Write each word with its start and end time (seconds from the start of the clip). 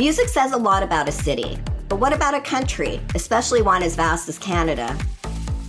Music 0.00 0.28
says 0.28 0.52
a 0.52 0.56
lot 0.56 0.82
about 0.82 1.08
a 1.10 1.12
city, 1.12 1.58
but 1.90 1.96
what 1.96 2.14
about 2.14 2.32
a 2.32 2.40
country, 2.40 2.98
especially 3.14 3.60
one 3.60 3.82
as 3.82 3.94
vast 3.94 4.30
as 4.30 4.38
Canada? 4.38 4.96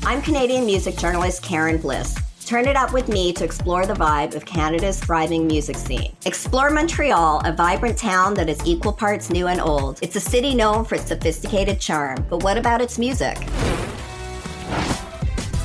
I'm 0.03 0.21
Canadian 0.21 0.65
music 0.65 0.95
journalist 0.95 1.43
Karen 1.43 1.77
Bliss. 1.77 2.15
Turn 2.45 2.65
it 2.65 2.77
up 2.77 2.93
with 2.93 3.09
me 3.09 3.33
to 3.33 3.43
explore 3.43 3.85
the 3.85 3.93
vibe 3.93 4.33
of 4.33 4.45
Canada's 4.45 5.01
thriving 5.01 5.47
music 5.47 5.75
scene. 5.75 6.15
Explore 6.25 6.69
Montreal, 6.69 7.41
a 7.43 7.51
vibrant 7.51 7.97
town 7.97 8.33
that 8.35 8.47
is 8.47 8.65
equal 8.65 8.93
parts 8.93 9.29
new 9.29 9.47
and 9.47 9.59
old. 9.59 9.99
It's 10.01 10.15
a 10.15 10.21
city 10.21 10.55
known 10.55 10.85
for 10.85 10.95
its 10.95 11.09
sophisticated 11.09 11.81
charm, 11.81 12.25
but 12.29 12.41
what 12.41 12.57
about 12.57 12.79
its 12.79 12.97
music? 12.97 13.37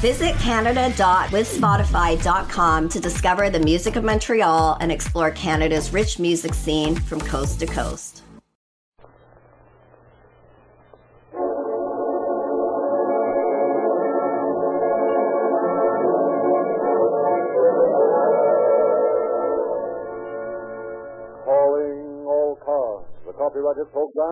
Visit 0.03 0.35
canada.withspotify.com 0.41 2.89
to 2.89 2.99
discover 2.99 3.49
the 3.49 3.61
music 3.61 3.95
of 3.95 4.03
Montreal 4.03 4.77
and 4.81 4.91
explore 4.91 5.31
Canada's 5.31 5.93
rich 5.93 6.19
music 6.19 6.53
scene 6.53 6.97
from 6.97 7.21
coast 7.21 7.61
to 7.61 7.67
coast. 7.67 8.25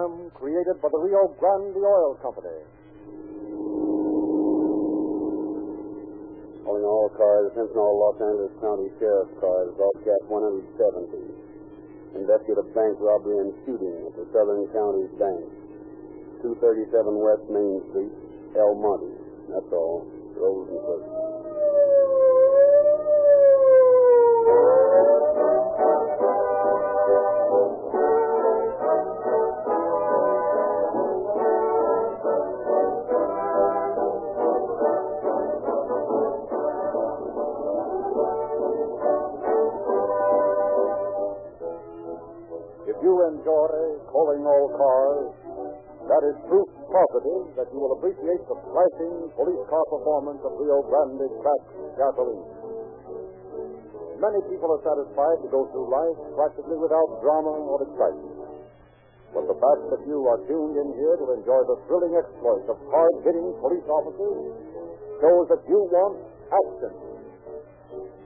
Program 0.05 0.31
created 0.35 0.77
by 0.83 0.89
the 0.93 0.99
Rio 1.01 1.29
Grande 1.41 1.77
Oil 1.77 2.19
Company. 2.21 2.61
Calling 6.65 6.85
all 6.85 7.09
cars, 7.17 7.53
Sentinel 7.57 7.93
Los 8.01 8.17
Angeles 8.21 8.53
County 8.61 8.89
Sheriff's 8.99 9.37
cars, 9.41 9.69
broadcast 9.77 10.25
170. 10.29 12.21
Investigate 12.21 12.59
a 12.61 12.67
bank 12.73 12.97
robbery 13.01 13.49
and 13.49 13.53
shooting 13.67 13.97
at 14.09 14.15
the 14.17 14.27
Southern 14.33 14.65
County 14.73 15.09
Bank. 15.17 15.45
237 16.45 16.93
West 17.17 17.45
Main 17.49 17.81
Street, 17.91 18.15
El 18.57 18.77
Monte. 18.77 19.13
That's 19.49 19.73
all. 19.73 20.05
Rose 20.37 20.69
and 20.69 20.83
First. 20.85 21.14
Cars, 44.75 45.33
that 46.05 46.23
is 46.29 46.37
proof 46.47 46.69
positive 46.93 47.57
that 47.57 47.69
you 47.73 47.79
will 47.81 47.97
appreciate 47.97 48.43
the 48.45 48.59
flashing 48.69 49.17
police 49.33 49.65
car 49.73 49.85
performance 49.89 50.43
of 50.45 50.53
Rio 50.61 50.85
Grande 50.85 51.27
cracked 51.41 51.73
gasoline. 51.97 52.45
Many 54.21 54.41
people 54.53 54.69
are 54.69 54.83
satisfied 54.85 55.39
to 55.43 55.49
go 55.49 55.65
through 55.73 55.89
life 55.91 56.19
practically 56.37 56.79
without 56.79 57.09
drama 57.25 57.57
or 57.57 57.83
excitement. 57.89 58.37
But 59.35 59.51
the 59.51 59.59
fact 59.59 59.83
that 59.91 60.03
you 60.07 60.23
are 60.31 60.39
tuned 60.47 60.77
in 60.79 60.89
here 60.95 61.17
to 61.19 61.27
enjoy 61.35 61.61
the 61.67 61.79
thrilling 61.91 62.15
exploits 62.15 62.69
of 62.71 62.79
hard-hitting 62.87 63.49
police 63.59 63.87
officers 63.91 64.39
shows 65.19 65.45
that 65.51 65.63
you 65.67 65.81
want 65.91 66.23
action. 66.53 66.93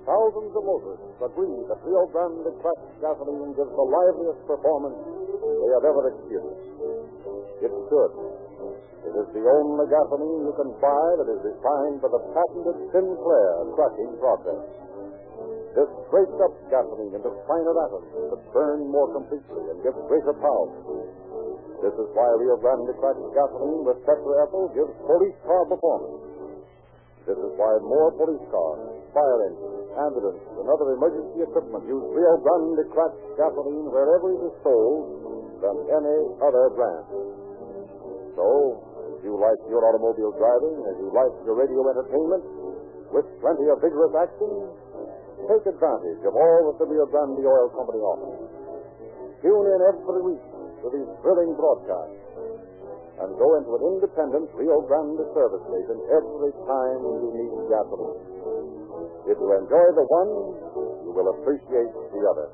Thousands 0.04 0.52
of 0.52 0.62
motorists 0.64 1.20
agree 1.20 1.58
that 1.68 1.80
Rio 1.84 2.04
Grande 2.12 2.52
cracked 2.60 2.90
gasoline 3.00 3.52
gives 3.56 3.72
the 3.72 3.86
liveliest 3.88 4.40
performance 4.44 5.00
they 5.58 5.70
have 5.74 5.86
ever 5.90 6.02
experienced. 6.14 6.68
It's 7.58 7.80
good. 7.90 8.12
It 9.08 9.14
is 9.14 9.28
the 9.34 9.44
only 9.46 9.86
gasoline 9.90 10.42
you 10.46 10.54
can 10.54 10.70
buy 10.78 11.06
that 11.18 11.28
is 11.30 11.40
refined 11.42 11.98
by 12.02 12.10
the 12.12 12.22
patented 12.34 12.76
Sinclair 12.94 13.52
cracking 13.74 14.12
process. 14.22 14.62
This 15.74 15.90
breaks 16.10 16.38
up 16.42 16.54
gasoline 16.70 17.14
into 17.14 17.30
finer 17.46 17.74
atoms 17.86 18.10
that 18.34 18.42
burn 18.50 18.90
more 18.90 19.08
completely 19.14 19.62
and 19.70 19.78
give 19.86 19.94
greater 20.10 20.34
power. 20.38 20.68
This 21.78 21.94
is 21.94 22.08
why 22.10 22.26
Rio 22.42 22.58
Grande 22.58 22.90
cracked 22.98 23.22
gasoline 23.30 23.86
with 23.86 24.02
tetraethyl 24.02 24.74
gives 24.74 24.90
police 25.06 25.38
car 25.46 25.62
performance. 25.70 26.18
This 27.22 27.38
is 27.38 27.52
why 27.54 27.78
more 27.84 28.10
police 28.18 28.42
cars, 28.50 28.82
fire 29.14 29.38
engines, 29.46 29.86
ambulance, 29.94 30.42
and 30.58 30.66
other 30.66 30.96
emergency 30.96 31.46
equipment 31.46 31.86
use 31.86 32.02
Rio 32.10 32.34
Grande 32.42 32.82
cracked 32.90 33.22
gasoline 33.38 33.86
wherever 33.94 34.26
it 34.34 34.42
is 34.50 34.54
sold 34.66 35.37
than 35.62 35.76
any 35.90 36.18
other 36.42 36.64
brand. 36.74 37.06
So, 38.38 38.46
as 39.14 39.18
you 39.26 39.34
like 39.34 39.60
your 39.66 39.82
automobile 39.82 40.32
driving, 40.38 40.76
as 40.86 40.96
you 41.02 41.08
like 41.10 41.34
your 41.42 41.58
radio 41.58 41.82
entertainment, 41.90 42.44
with 43.10 43.26
plenty 43.40 43.66
of 43.72 43.80
vigorous 43.82 44.14
action, 44.14 44.50
take 45.48 45.64
advantage 45.64 46.22
of 46.28 46.34
all 46.36 46.60
that 46.70 46.76
the 46.78 46.86
Rio 46.86 47.06
Grande 47.08 47.40
Oil 47.40 47.68
Company 47.72 48.00
offers. 48.04 48.38
Tune 49.40 49.66
in 49.66 49.80
every 49.90 50.22
week 50.34 50.44
to 50.82 50.86
these 50.92 51.10
thrilling 51.24 51.54
broadcasts 51.56 52.28
and 53.18 53.34
go 53.34 53.48
into 53.58 53.74
an 53.74 53.82
independent 53.98 54.46
Rio 54.54 54.78
Grande 54.86 55.24
service 55.34 55.64
station 55.66 55.98
every 56.14 56.52
time 56.68 57.00
you 57.02 57.28
need 57.34 57.52
gasoline. 57.66 58.22
If 59.26 59.36
you 59.36 59.48
enjoy 59.58 59.86
the 59.98 60.06
one, 60.06 60.30
you 61.02 61.10
will 61.10 61.28
appreciate 61.34 61.90
the 62.14 62.22
other. 62.30 62.46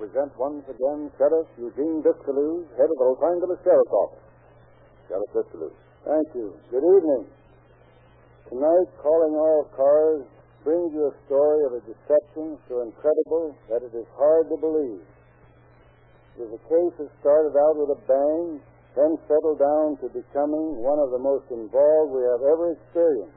Present 0.00 0.32
once 0.40 0.64
again 0.64 1.12
Sheriff 1.20 1.44
Eugene 1.60 2.00
Biscailuz, 2.00 2.64
head 2.80 2.88
of 2.88 2.96
the 2.96 3.04
Los 3.04 3.20
Angeles 3.20 3.60
Sheriff's 3.60 3.92
Office. 3.92 4.24
Sheriff 5.12 5.28
Biscailuz. 5.36 5.76
Thank 6.08 6.24
you. 6.40 6.56
Good 6.72 6.88
evening. 6.88 7.28
Tonight, 8.48 8.88
calling 8.96 9.36
all 9.36 9.68
cars 9.76 10.24
brings 10.64 10.96
you 10.96 11.04
a 11.04 11.14
story 11.28 11.68
of 11.68 11.76
a 11.76 11.84
deception 11.84 12.56
so 12.64 12.80
incredible 12.80 13.52
that 13.68 13.84
it 13.84 13.92
is 13.92 14.08
hard 14.16 14.48
to 14.48 14.56
believe. 14.56 15.04
Is 16.40 16.48
a 16.48 16.62
case 16.64 16.94
that 16.96 17.12
started 17.20 17.52
out 17.60 17.76
with 17.76 17.92
a 17.92 18.00
bang, 18.08 18.56
then 18.96 19.20
settled 19.28 19.60
down 19.60 20.00
to 20.00 20.08
becoming 20.16 20.80
one 20.80 20.96
of 20.96 21.12
the 21.12 21.20
most 21.20 21.44
involved 21.52 22.16
we 22.16 22.24
have 22.24 22.40
ever 22.40 22.72
experienced. 22.72 23.36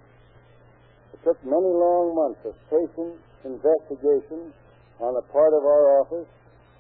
It 1.12 1.20
took 1.28 1.44
many 1.44 1.72
long 1.76 2.16
months 2.16 2.40
of 2.48 2.56
patient 2.72 3.20
investigation 3.44 4.56
on 5.04 5.12
the 5.20 5.28
part 5.28 5.52
of 5.52 5.68
our 5.68 6.00
office, 6.00 6.32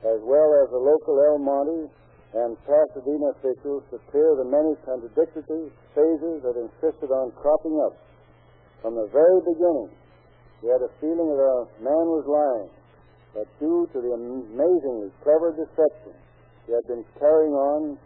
as 0.03 0.19
well 0.23 0.49
as 0.63 0.67
the 0.71 0.79
local 0.79 1.15
El 1.15 1.39
Monte 1.39 1.87
and 2.33 2.57
Pasadena 2.65 3.31
officials 3.39 3.85
to 3.93 4.01
clear 4.09 4.35
the 4.35 4.43
many 4.43 4.73
contradictory 4.83 5.69
phases 5.93 6.41
that 6.43 6.57
insisted 6.57 7.13
on 7.13 7.31
cropping 7.37 7.77
up. 7.85 7.95
From 8.81 8.95
the 8.95 9.07
very 9.13 9.39
beginning, 9.47 9.93
we 10.61 10.69
had 10.69 10.81
a 10.81 10.91
feeling 10.99 11.29
that 11.29 11.39
our 11.39 11.67
man 11.79 12.05
was 12.09 12.25
lying, 12.27 12.71
but 13.37 13.47
due 13.59 13.87
to 13.93 13.97
the 14.01 14.11
amazingly 14.11 15.13
clever 15.23 15.55
deception 15.55 16.13
he 16.65 16.73
had 16.73 16.83
been 16.87 17.05
carrying 17.19 17.53
on, 17.53 17.97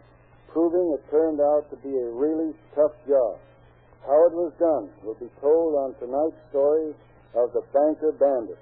proving 0.52 0.94
it 0.94 1.02
turned 1.10 1.40
out 1.40 1.70
to 1.70 1.76
be 1.82 1.90
a 1.90 2.08
really 2.14 2.52
tough 2.74 2.92
job. 3.06 3.38
How 4.06 4.18
it 4.26 4.34
was 4.34 4.52
done 4.58 4.90
will 5.02 5.18
be 5.18 5.30
told 5.40 5.74
on 5.74 5.94
tonight's 5.98 6.38
story 6.50 6.94
of 7.34 7.52
the 7.52 7.62
Banker 7.72 8.12
Bandit. 8.12 8.58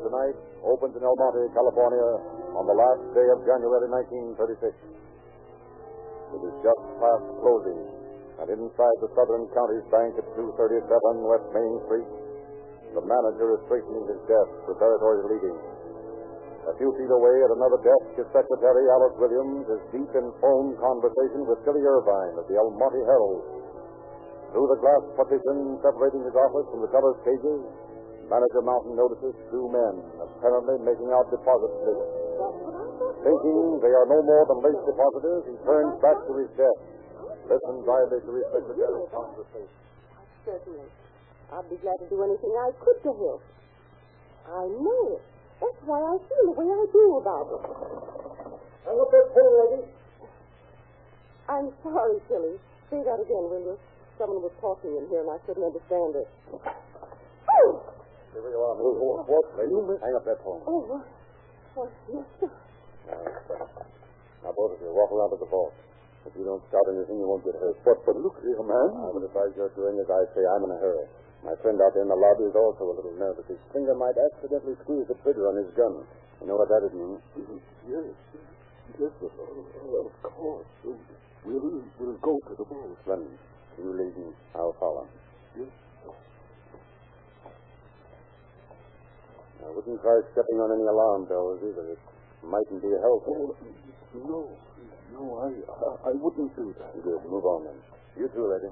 Tonight 0.00 0.34
opens 0.66 0.94
in 0.98 1.02
El 1.06 1.14
Monte, 1.14 1.46
California, 1.54 2.08
on 2.58 2.66
the 2.66 2.74
last 2.74 3.02
day 3.14 3.28
of 3.30 3.46
January 3.46 3.86
1936. 4.34 4.74
It 6.34 6.42
is 6.42 6.54
just 6.66 6.82
past 6.98 7.26
closing, 7.38 7.78
and 8.42 8.46
inside 8.58 8.96
the 8.98 9.10
Southern 9.14 9.46
Counties 9.54 9.86
Bank 9.94 10.18
at 10.18 10.26
237 10.34 10.82
West 11.30 11.46
Main 11.54 11.74
Street, 11.86 12.10
the 12.94 13.06
manager 13.06 13.54
is 13.54 13.60
straightening 13.70 14.02
his 14.10 14.18
desk 14.26 14.50
preparatory 14.66 15.18
to 15.22 15.26
leaving. 15.30 15.58
A 16.70 16.74
few 16.74 16.90
feet 16.98 17.12
away 17.14 17.36
at 17.44 17.54
another 17.54 17.78
desk, 17.78 18.06
his 18.18 18.28
secretary, 18.34 18.84
Alice 18.98 19.14
Williams, 19.20 19.66
is 19.68 19.82
deep 19.94 20.10
in 20.10 20.26
phone 20.42 20.74
conversation 20.80 21.46
with 21.46 21.62
Tilly 21.62 21.86
Irvine 21.86 22.34
of 22.40 22.48
the 22.50 22.56
El 22.58 22.74
Monte 22.74 23.02
Herald. 23.04 23.42
Through 24.50 24.68
the 24.74 24.80
glass 24.82 25.02
partition 25.18 25.78
separating 25.82 26.26
his 26.26 26.34
office 26.34 26.66
from 26.70 26.80
the 26.82 26.90
teller's 26.94 27.20
cages, 27.26 27.62
Manager 28.28 28.62
Mountain 28.64 28.96
notices 28.96 29.34
two 29.52 29.66
men 29.68 30.00
apparently 30.16 30.80
making 30.80 31.12
out 31.12 31.28
deposit 31.28 31.72
slips. 31.84 32.08
That's 32.40 32.56
what 32.58 32.74
I 32.74 32.84
thought, 32.98 33.16
Thinking 33.24 33.58
they 33.84 33.92
are 33.92 34.08
no 34.08 34.20
more 34.24 34.44
than 34.48 34.58
late 34.64 34.80
depositors, 34.84 35.42
he 35.48 35.54
turns 35.64 35.94
back 36.00 36.18
to 36.24 36.32
his 36.40 36.50
desk. 36.56 36.80
Listens 37.44 37.84
idly 37.84 38.20
to 38.24 38.32
his 38.40 38.46
secretary's 38.48 39.08
conversation. 39.12 39.76
Certainly. 40.48 40.88
I'd 41.52 41.68
be 41.68 41.76
glad 41.84 41.98
to 42.00 42.08
do 42.08 42.18
anything 42.24 42.52
I 42.56 42.72
could 42.80 42.98
to 43.04 43.12
help. 43.12 43.42
I 44.48 44.64
know 44.68 45.02
it. 45.16 45.22
That's 45.60 45.80
why 45.84 46.00
I 46.00 46.16
feel 46.16 46.44
the 46.52 46.56
way 46.56 46.68
I 46.68 46.84
do 46.88 47.04
about 47.20 47.46
it. 47.52 47.62
Hang 48.84 48.98
up 49.00 49.10
that 49.12 49.26
phone, 49.36 49.54
lady. 49.60 49.82
I'm 51.48 51.68
sorry, 51.84 52.16
Silly. 52.28 52.56
Say 52.90 53.04
that 53.04 53.20
again, 53.20 53.44
will 53.52 53.60
you? 53.60 53.76
Someone 54.18 54.40
was 54.40 54.52
talking 54.60 54.96
in 54.96 55.08
here 55.08 55.20
and 55.20 55.30
I 55.30 55.38
couldn't 55.44 55.64
understand 55.64 56.16
it. 56.16 56.28
Oh! 58.34 58.42
Here 58.42 58.50
you 58.50 58.58
are, 58.58 58.74
Miss 58.74 58.98
What, 58.98 59.30
what, 59.30 59.46
lady? 59.54 59.78
Hang 60.02 60.14
up 60.18 60.24
that 60.26 60.42
phone. 60.42 60.58
Oh, 60.66 60.82
well, 60.82 61.06
well, 61.78 61.90
yes, 62.10 62.26
sir. 62.42 62.50
Now, 63.06 63.22
now, 64.42 64.52
both 64.58 64.74
of 64.74 64.82
you, 64.82 64.90
walk 64.90 65.14
around 65.14 65.30
to 65.30 65.38
the 65.38 65.46
vault. 65.46 65.74
If 66.26 66.32
you 66.34 66.42
don't 66.42 66.64
start 66.72 66.88
anything, 66.90 67.20
you 67.20 67.28
won't 67.28 67.44
get 67.44 67.54
hurt. 67.54 67.76
But, 67.84 68.02
but 68.02 68.16
look 68.16 68.40
here, 68.42 68.58
man. 68.58 68.90
Uh, 68.96 69.06
I 69.06 69.10
would 69.12 69.22
advise 69.28 69.52
your 69.54 69.68
doing 69.76 70.00
as 70.00 70.08
I 70.08 70.24
say. 70.34 70.42
I'm 70.42 70.64
in 70.66 70.72
a 70.72 70.80
hurry. 70.80 71.06
My 71.44 71.52
friend 71.60 71.76
out 71.78 71.92
there 71.92 72.02
in 72.02 72.08
the 72.08 72.16
lobby 72.16 72.48
is 72.48 72.56
also 72.56 72.88
a 72.88 72.94
little 72.96 73.12
nervous. 73.20 73.44
His 73.44 73.60
finger 73.76 73.92
might 73.92 74.16
accidentally 74.16 74.74
squeeze 74.82 75.04
the 75.06 75.14
trigger 75.20 75.52
on 75.52 75.60
his 75.60 75.68
gun. 75.76 76.00
You 76.40 76.48
know 76.48 76.56
what 76.56 76.72
that 76.72 76.80
would 76.80 76.96
mean? 76.96 77.20
Yes. 77.84 78.16
Yes, 78.96 79.12
of, 79.20 79.28
oh, 79.36 80.08
of 80.08 80.16
course. 80.24 80.64
We'll, 81.44 81.84
we'll 82.00 82.18
go 82.24 82.40
to 82.48 82.52
the 82.56 82.64
vault. 82.64 82.96
Splendid. 83.04 83.36
You 83.76 83.92
lead 83.92 84.16
me. 84.16 84.32
I'll 84.56 84.72
follow. 84.80 85.04
Yes. 85.52 85.68
Wouldn't 89.74 90.00
try 90.00 90.16
stepping 90.32 90.58
on 90.62 90.70
any 90.70 90.86
alarm 90.86 91.26
bells 91.26 91.58
either. 91.66 91.92
It 91.92 91.98
mightn't 92.46 92.80
be 92.82 92.90
helpful. 93.02 93.52
Oh, 93.52 93.58
no. 94.14 94.40
No, 95.12 95.22
I, 95.42 95.50
I, 95.50 96.10
I 96.10 96.12
wouldn't 96.14 96.54
do 96.56 96.74
that. 96.78 96.94
Good. 97.02 97.22
Move 97.30 97.44
on 97.44 97.64
then. 97.66 97.78
You 98.18 98.28
too, 98.34 98.46
lady. 98.50 98.70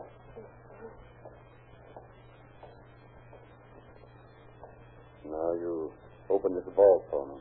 Now 5.27 5.53
you 5.55 5.93
open 6.31 6.55
this 6.55 6.65
vault 6.75 7.05
for 7.11 7.27
me. 7.27 7.35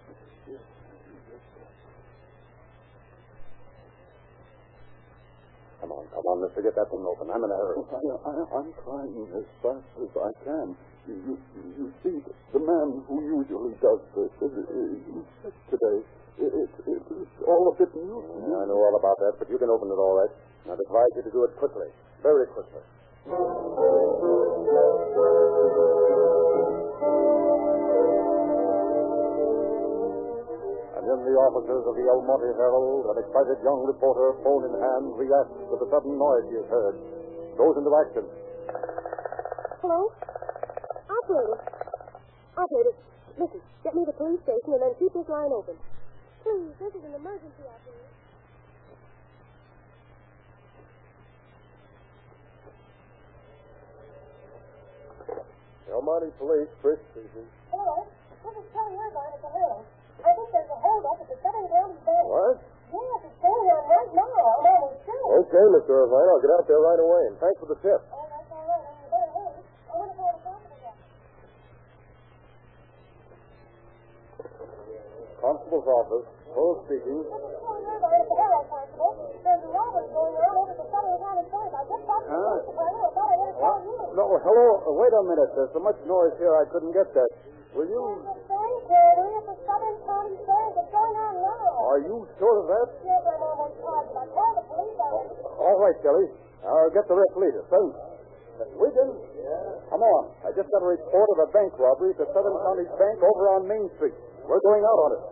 Come 5.81 5.91
on, 5.91 6.05
come 6.13 6.25
on, 6.29 6.45
mister. 6.45 6.61
Get 6.61 6.75
that 6.77 6.89
thing 6.93 7.01
open. 7.01 7.25
I'm 7.33 7.41
in 7.41 7.49
a 7.49 7.57
hurry. 7.57 7.81
I, 7.89 7.97
I, 8.21 8.33
I'm 8.53 8.69
trying 8.85 9.17
as 9.33 9.45
fast 9.65 9.89
as 9.97 10.11
I 10.13 10.29
can. 10.45 10.77
You, 11.09 11.33
you 11.33 11.88
see, 12.06 12.21
the 12.53 12.62
man 12.62 13.01
who 13.09 13.15
usually 13.25 13.74
does 13.81 14.01
this, 14.13 14.30
uh, 14.38 14.45
he's 14.45 15.25
sick 15.42 15.56
today. 15.74 15.98
It, 16.38 16.51
it, 16.53 16.69
it's 16.88 17.38
all 17.45 17.74
a 17.74 17.75
bit 17.75 17.89
new. 17.98 18.21
to 18.21 18.33
me. 18.38 18.53
I 18.53 18.63
know 18.69 18.77
all 18.77 18.95
about 18.98 19.18
that, 19.25 19.33
but 19.42 19.50
you 19.50 19.57
can 19.57 19.69
open 19.69 19.89
it 19.89 19.98
all 19.98 20.15
right. 20.21 20.30
I'd 20.69 20.77
advise 20.77 21.12
you 21.18 21.24
to 21.25 21.31
do 21.33 21.44
it 21.44 21.57
quickly. 21.57 21.89
Very 22.21 22.45
quickly. 22.53 22.86
And 29.71 31.03
then 31.07 31.19
the 31.25 31.36
officers 31.39 31.83
of 31.88 31.94
the 31.95 32.06
El 32.06 32.21
Monte 32.27 32.51
Herald, 32.59 33.09
an 33.15 33.18
excited 33.24 33.57
young 33.63 33.81
reporter, 33.88 34.38
phone 34.44 34.69
in 34.69 34.74
hand, 34.75 35.06
reacts 35.18 35.56
to 35.71 35.75
the 35.80 35.88
sudden 35.89 36.13
noise 36.19 36.45
he 36.51 36.56
has 36.62 36.69
heard. 36.69 36.95
Goes 37.57 37.75
into 37.80 37.92
action. 37.95 38.25
Hello? 39.81 40.12
Operator. 41.11 41.59
Operator, 42.55 42.93
listen, 43.37 43.61
get 43.83 43.93
me 43.95 44.03
the 44.07 44.15
police 44.15 44.39
station 44.47 44.71
and 44.73 44.81
then 44.81 44.93
keep 44.99 45.11
this 45.11 45.27
line 45.27 45.51
open. 45.51 45.75
Please, 46.43 46.71
this 46.79 46.93
is 46.95 47.03
an 47.03 47.13
emergency, 47.19 47.63
operator. 47.67 48.09
El 55.91 56.01
Monte 56.01 56.31
Police, 56.39 56.71
Chris 56.79 56.99
speaking. 57.11 57.47
Hello, 57.67 58.07
this 58.47 58.55
is 58.55 58.65
Kelly 58.71 58.95
Irvine 58.95 59.33
at 59.35 59.41
the 59.43 59.51
Herald. 59.51 59.83
I 60.23 60.31
think 60.31 60.47
there's 60.55 60.71
a 60.71 60.79
holdup 60.79 61.19
at 61.19 61.27
the 61.27 61.35
Southern 61.43 61.67
County 61.67 61.99
Bank. 62.07 62.25
What? 62.31 62.63
Yes, 62.91 63.19
it's 63.27 63.39
going 63.43 63.67
on 63.67 63.83
right 63.91 64.11
now. 64.15 64.31
I'm 64.31 64.65
almost 64.71 65.03
sure. 65.03 65.43
Okay, 65.43 65.65
Mr. 65.75 65.91
Irvine. 66.07 66.27
I'll 66.31 66.39
get 66.43 66.51
out 66.55 66.65
there 66.67 66.79
right 66.79 67.01
away, 67.01 67.21
and 67.27 67.35
thanks 67.43 67.59
for 67.59 67.67
the 67.67 67.75
tip. 67.83 67.99
Oh, 68.11 68.23
that's 68.31 68.47
all 68.55 68.63
right. 68.63 68.83
You 68.87 69.07
better 69.11 69.31
hurry. 69.35 69.59
I 69.59 69.93
want 69.99 70.09
to 70.11 70.15
go 70.15 70.23
on 70.23 70.35
the 70.35 70.43
property 70.47 70.79
yet. 70.79 70.95
Constable's 74.39 74.39
office. 74.39 74.59
Full 74.61 74.79
speaking. 74.87 74.99
This 75.01 75.27
is 75.27 75.29
Kelly 75.29 75.29
Irvine 75.29 75.29
at 75.29 75.29
the 75.29 75.29
Herald, 75.29 75.29
Constable. 75.29 75.29
There's 75.29 75.29
a 75.29 75.29
robbery 75.29 75.29
going 75.29 75.29
on 75.29 75.29
over 75.29 75.29
at 75.29 75.29
the 75.29 75.29
Southern 75.29 75.29
County 75.29 75.29
Bank. 75.29 75.29
I 75.30 75.30
just 81.91 82.05
got 82.05 82.21
to 82.21 82.29
the 82.29 82.38
Huh? 82.38 82.45
police 82.45 82.69
department. 82.69 83.01
I 83.01 83.09
thought 83.11 83.25
I 83.25 83.35
better 83.41 83.57
call 83.57 83.77
you. 83.81 83.97
No, 84.13 84.23
hello. 84.38 84.67
Wait 85.01 85.13
a 85.13 85.21
minute. 85.25 85.49
There's 85.57 85.73
so 85.73 85.81
much 85.81 85.97
noise 86.05 86.35
here 86.38 86.53
I 86.55 86.65
couldn't 86.69 86.93
get 86.93 87.09
that. 87.13 87.29
Will 87.73 87.88
you? 87.88 88.03
There's 88.21 88.27
a 88.27 88.47
bank 88.51 88.83
robbery 88.85 89.33
at 89.41 89.45
the 89.47 89.55
Southern 89.65 89.97
County 90.05 90.38
Bank. 90.45 90.71
It's 90.77 90.91
going 90.91 91.15
on 91.17 91.33
now. 91.41 91.89
Are 91.89 92.01
you 92.05 92.27
sure 92.38 92.57
of 92.61 92.67
that? 92.67 92.88
Yes, 93.01 93.21
I'm 93.25 93.41
almost 93.41 93.75
positive. 93.81 94.17
I 94.21 94.25
called 94.29 94.55
the 94.59 94.63
police. 94.69 94.99
All 95.57 95.77
right, 95.79 95.97
Kelly. 96.03 96.27
I'll 96.67 96.93
get 96.93 97.07
the 97.07 97.15
rest 97.17 97.33
later. 97.39 97.63
Thanks. 97.71 98.10
Wigan? 98.77 99.09
Come 99.89 100.03
on. 100.03 100.23
I 100.45 100.49
just 100.53 100.69
got 100.71 100.81
a 100.83 100.89
report 100.89 101.27
of 101.35 101.37
a 101.45 101.49
bank 101.51 101.73
robbery 101.79 102.11
at 102.13 102.19
the 102.21 102.29
Southern 102.31 102.57
County 102.63 102.85
Bank 102.95 103.17
over 103.19 103.43
on 103.57 103.67
Main 103.67 103.87
Street. 103.97 104.15
We're 104.45 104.63
going 104.63 104.83
out 104.83 104.99
on 105.05 105.11
it. 105.17 105.23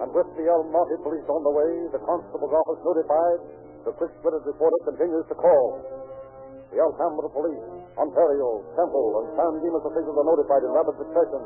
And 0.00 0.08
with 0.16 0.28
the 0.32 0.44
El 0.48 0.64
Monte 0.72 0.96
police 1.04 1.28
on 1.28 1.42
the 1.44 1.52
way, 1.52 1.70
the 1.92 2.00
constable's 2.02 2.54
office 2.56 2.80
notified, 2.82 3.40
the 3.84 3.92
Chris 4.00 4.10
Splitters 4.20 4.44
reporter 4.48 4.80
continues 4.88 5.28
to 5.28 5.36
call. 5.36 5.80
The 6.72 6.80
Alhambra 6.80 7.28
police, 7.28 7.66
Ontario, 7.98 8.64
Temple, 8.78 9.06
and 9.20 9.26
San 9.36 9.52
Dimas 9.60 9.84
officials 9.84 10.16
are 10.16 10.28
notified 10.28 10.62
in 10.64 10.70
rapid 10.72 10.96
succession. 11.04 11.42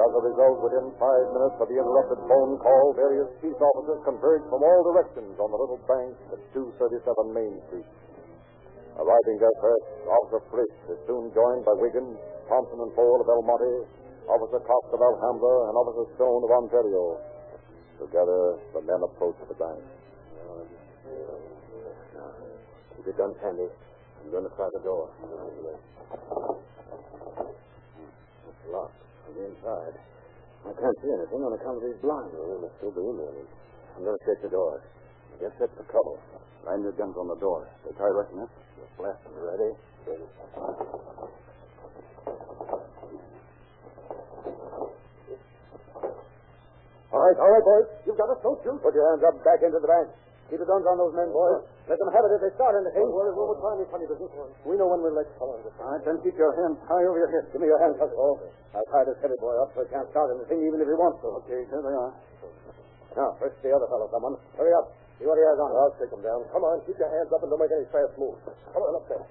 As 0.00 0.08
a 0.16 0.22
result, 0.32 0.64
within 0.64 0.88
five 0.96 1.26
minutes 1.36 1.60
of 1.60 1.68
the 1.68 1.76
interrupted 1.76 2.24
phone 2.24 2.56
call, 2.56 2.96
various 2.96 3.28
peace 3.44 3.60
officers 3.60 4.00
converged 4.08 4.48
from 4.48 4.64
all 4.64 4.80
directions 4.88 5.36
on 5.36 5.52
the 5.52 5.60
little 5.60 5.76
bank 5.84 6.16
at 6.32 6.40
237 6.56 7.04
Main 7.36 7.60
Street. 7.68 7.84
Arriving 8.96 9.36
there 9.36 9.52
first, 9.60 9.84
Officer 10.08 10.40
Frisch 10.48 10.78
is 10.88 10.96
soon 11.04 11.28
joined 11.36 11.68
by 11.68 11.76
Wiggins, 11.76 12.16
Thompson 12.48 12.80
and 12.80 12.92
Ford 12.96 13.20
of 13.20 13.28
El 13.28 13.44
Monte, 13.44 13.76
Officer 14.24 14.64
Cox 14.64 14.82
of 14.88 15.04
Alhambra, 15.04 15.68
and 15.68 15.74
Officer 15.76 16.08
Stone 16.16 16.48
of 16.48 16.50
Ontario. 16.64 17.20
Together, 18.00 18.56
the 18.72 18.80
men 18.80 19.04
approach 19.04 19.36
the 19.52 19.56
bank. 19.60 19.84
Keep 22.96 23.04
your 23.04 23.16
guns 23.20 23.36
handy. 23.44 23.68
I'm 23.68 24.32
going 24.32 24.48
to 24.48 24.54
try 24.56 24.68
the 24.72 24.80
door. 24.80 25.12
It's 28.48 28.64
locked 28.72 29.09
from 29.30 29.38
the 29.38 29.46
inside. 29.54 29.94
I 30.66 30.72
can't 30.74 30.98
see 31.00 31.10
anything 31.14 31.40
on 31.40 31.54
account 31.54 31.78
of 31.78 31.84
these 31.86 32.00
blinds. 32.02 32.34
Well, 32.34 32.70
still 32.78 32.92
be 32.92 33.00
in 33.00 33.16
there. 33.16 33.46
I'm 33.96 34.02
going 34.04 34.18
to 34.18 34.24
shake 34.26 34.42
the 34.42 34.50
door. 34.50 34.82
Get 35.38 35.54
set 35.56 35.70
for 35.72 35.86
trouble. 35.88 36.18
Line 36.66 36.82
your 36.82 36.92
guns 36.92 37.16
on 37.16 37.28
the 37.28 37.38
door. 37.40 37.64
They 37.86 37.96
try 37.96 38.12
rushing 38.12 38.44
us. 38.44 38.50
Just 38.76 38.92
blast. 38.98 39.24
Ready? 39.32 39.72
Ready. 40.04 40.26
All 47.10 47.22
right, 47.24 47.38
all 47.40 47.50
right, 47.50 47.64
boys. 47.64 47.88
You've 48.04 48.18
got 48.20 48.28
us, 48.28 48.38
don't 48.44 48.60
you? 48.60 48.76
Put 48.84 48.92
your 48.92 49.08
hands 49.08 49.24
up 49.24 49.40
back 49.40 49.64
into 49.64 49.80
the 49.80 49.88
bank. 49.88 50.12
Keep 50.50 50.58
the 50.58 50.66
guns 50.66 50.82
on 50.82 50.98
those 50.98 51.14
men, 51.14 51.30
boys. 51.30 51.62
Let 51.86 51.94
them 51.94 52.10
have 52.10 52.26
it 52.26 52.34
if 52.34 52.42
they 52.42 52.50
start 52.58 52.74
anything. 52.74 53.06
Don't 53.06 53.14
worry, 53.14 53.30
we'll 53.30 53.54
try 53.62 53.78
any 53.78 53.86
funny 53.86 54.02
business. 54.10 54.34
We 54.66 54.74
know 54.74 54.90
when 54.90 54.98
we'll 54.98 55.14
let 55.14 55.30
come 55.38 55.54
on. 55.54 55.62
All 55.62 55.94
right, 55.94 56.02
then 56.02 56.18
keep 56.26 56.34
your 56.34 56.50
hands 56.58 56.74
high 56.90 57.06
over 57.06 57.22
your 57.22 57.30
head. 57.30 57.46
Give 57.54 57.62
me 57.62 57.70
your 57.70 57.78
hands, 57.78 57.94
Hustle. 58.02 58.18
Oh. 58.18 58.34
I'll 58.74 58.82
tie 58.90 59.06
this 59.06 59.14
heavy 59.22 59.38
boy 59.38 59.54
up 59.62 59.70
so 59.78 59.86
he 59.86 59.88
can't 59.94 60.10
start 60.10 60.34
anything, 60.34 60.66
even 60.66 60.82
if 60.82 60.90
he 60.90 60.96
wants 60.98 61.22
to. 61.22 61.38
Okay, 61.46 61.70
here 61.70 61.82
they 61.86 61.94
are. 61.94 62.10
Now, 63.14 63.38
first 63.38 63.62
the 63.62 63.70
other 63.70 63.86
fellow, 63.86 64.10
someone. 64.10 64.34
Hurry 64.58 64.74
up. 64.74 64.90
See 65.22 65.26
what 65.30 65.38
he 65.38 65.46
has 65.46 65.54
on. 65.62 65.70
I'll 65.70 65.94
take 66.02 66.10
him 66.10 66.18
down. 66.26 66.42
Come 66.50 66.66
on, 66.66 66.82
keep 66.82 66.98
your 66.98 67.14
hands 67.14 67.30
up 67.30 67.46
and 67.46 67.50
don't 67.54 67.62
make 67.62 67.70
any 67.70 67.86
fast 67.94 68.18
moves. 68.18 68.42
Come 68.74 68.82
on, 68.82 68.98
up 68.98 69.06
there. 69.06 69.22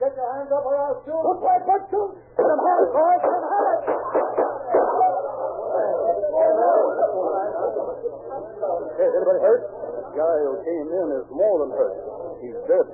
Get 0.00 0.16
your 0.16 0.30
hands 0.32 0.48
up 0.48 0.64
or 0.64 0.80
I'll 0.80 0.96
shoot. 1.04 1.12
Look 1.12 1.44
right, 1.44 1.60
but 1.60 1.84
shoot. 1.92 2.16
Get 2.40 2.48
him 2.48 2.56
boys. 2.56 3.20
Get 3.20 3.36
him 3.36 3.44
is 9.00 9.16
anybody 9.16 9.40
hurt? 9.40 9.89
The 10.10 10.18
guy 10.18 10.36
who 10.42 10.58
came 10.66 10.88
in 10.90 11.06
is 11.22 11.26
more 11.30 11.56
than 11.62 11.70
hurt. 11.70 11.96
He's 12.42 12.58
dead. 12.66 12.86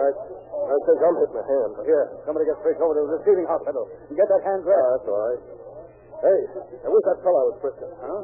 I 0.00 0.76
think 0.88 0.98
I'm 1.04 1.16
hit 1.20 1.28
in 1.28 1.36
the 1.36 1.44
hand. 1.44 1.70
Here, 1.84 2.04
somebody 2.24 2.48
get 2.48 2.56
straight 2.64 2.80
over 2.80 2.96
to 2.96 3.04
the 3.04 3.20
receiving 3.20 3.44
hospital. 3.44 3.84
You 4.08 4.16
get 4.16 4.24
that 4.32 4.42
hand 4.48 4.64
dressed. 4.64 4.80
Yeah, 4.80 4.96
that's 4.96 5.08
all 5.12 5.20
right. 5.28 5.42
Hey, 6.24 6.40
I 6.80 6.88
wish 6.88 7.04
that 7.04 7.20
fellow 7.20 7.52
was 7.52 7.56
frisked? 7.60 7.84
Huh? 7.84 8.20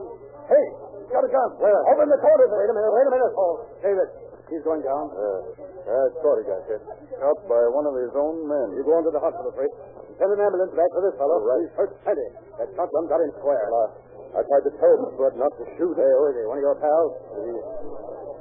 Hey, 0.48 0.66
he's 1.04 1.12
got 1.12 1.20
a 1.20 1.28
gun. 1.28 1.50
Where? 1.60 1.80
Over 1.92 2.08
in 2.08 2.10
the 2.16 2.16
corner. 2.16 2.48
Wait 2.48 2.64
a 2.64 2.74
minute, 2.80 2.92
wait 2.96 3.06
a 3.06 3.12
minute. 3.12 3.32
Oh, 3.36 3.54
David, 3.84 4.08
He's 4.50 4.66
going 4.66 4.82
down. 4.82 5.14
Uh, 5.14 5.22
uh 5.22 6.10
that's 6.10 6.18
Shorty 6.26 6.42
guy, 6.42 6.58
Ted. 6.66 6.82
Shot 7.22 7.38
by 7.46 7.62
one 7.70 7.86
of 7.86 7.94
his 7.94 8.10
own 8.18 8.50
men. 8.50 8.74
You 8.74 8.82
go 8.82 8.98
on 8.98 9.06
to 9.06 9.14
the 9.14 9.22
hospital, 9.22 9.54
Fritz. 9.54 9.70
Send 10.18 10.26
an 10.26 10.42
ambulance 10.42 10.74
back 10.74 10.90
for 10.90 11.06
this 11.06 11.14
fellow. 11.22 11.38
Right. 11.38 11.62
He's 11.62 11.74
hurt 11.78 11.94
plenty. 12.02 12.28
That 12.58 12.66
shotgun 12.74 13.06
got 13.06 13.22
him 13.22 13.30
square. 13.38 13.62
I 14.34 14.42
tried 14.42 14.64
to 14.66 14.72
tell 14.74 14.90
him, 14.90 15.14
but 15.14 15.38
not 15.38 15.54
to 15.54 15.64
shoot. 15.78 15.94
Hey, 15.94 16.10
who 16.18 16.22
is 16.30 16.34
he? 16.34 16.42
One 16.50 16.58
of 16.58 16.66
your 16.66 16.78
pals? 16.82 17.12
It 17.30 17.62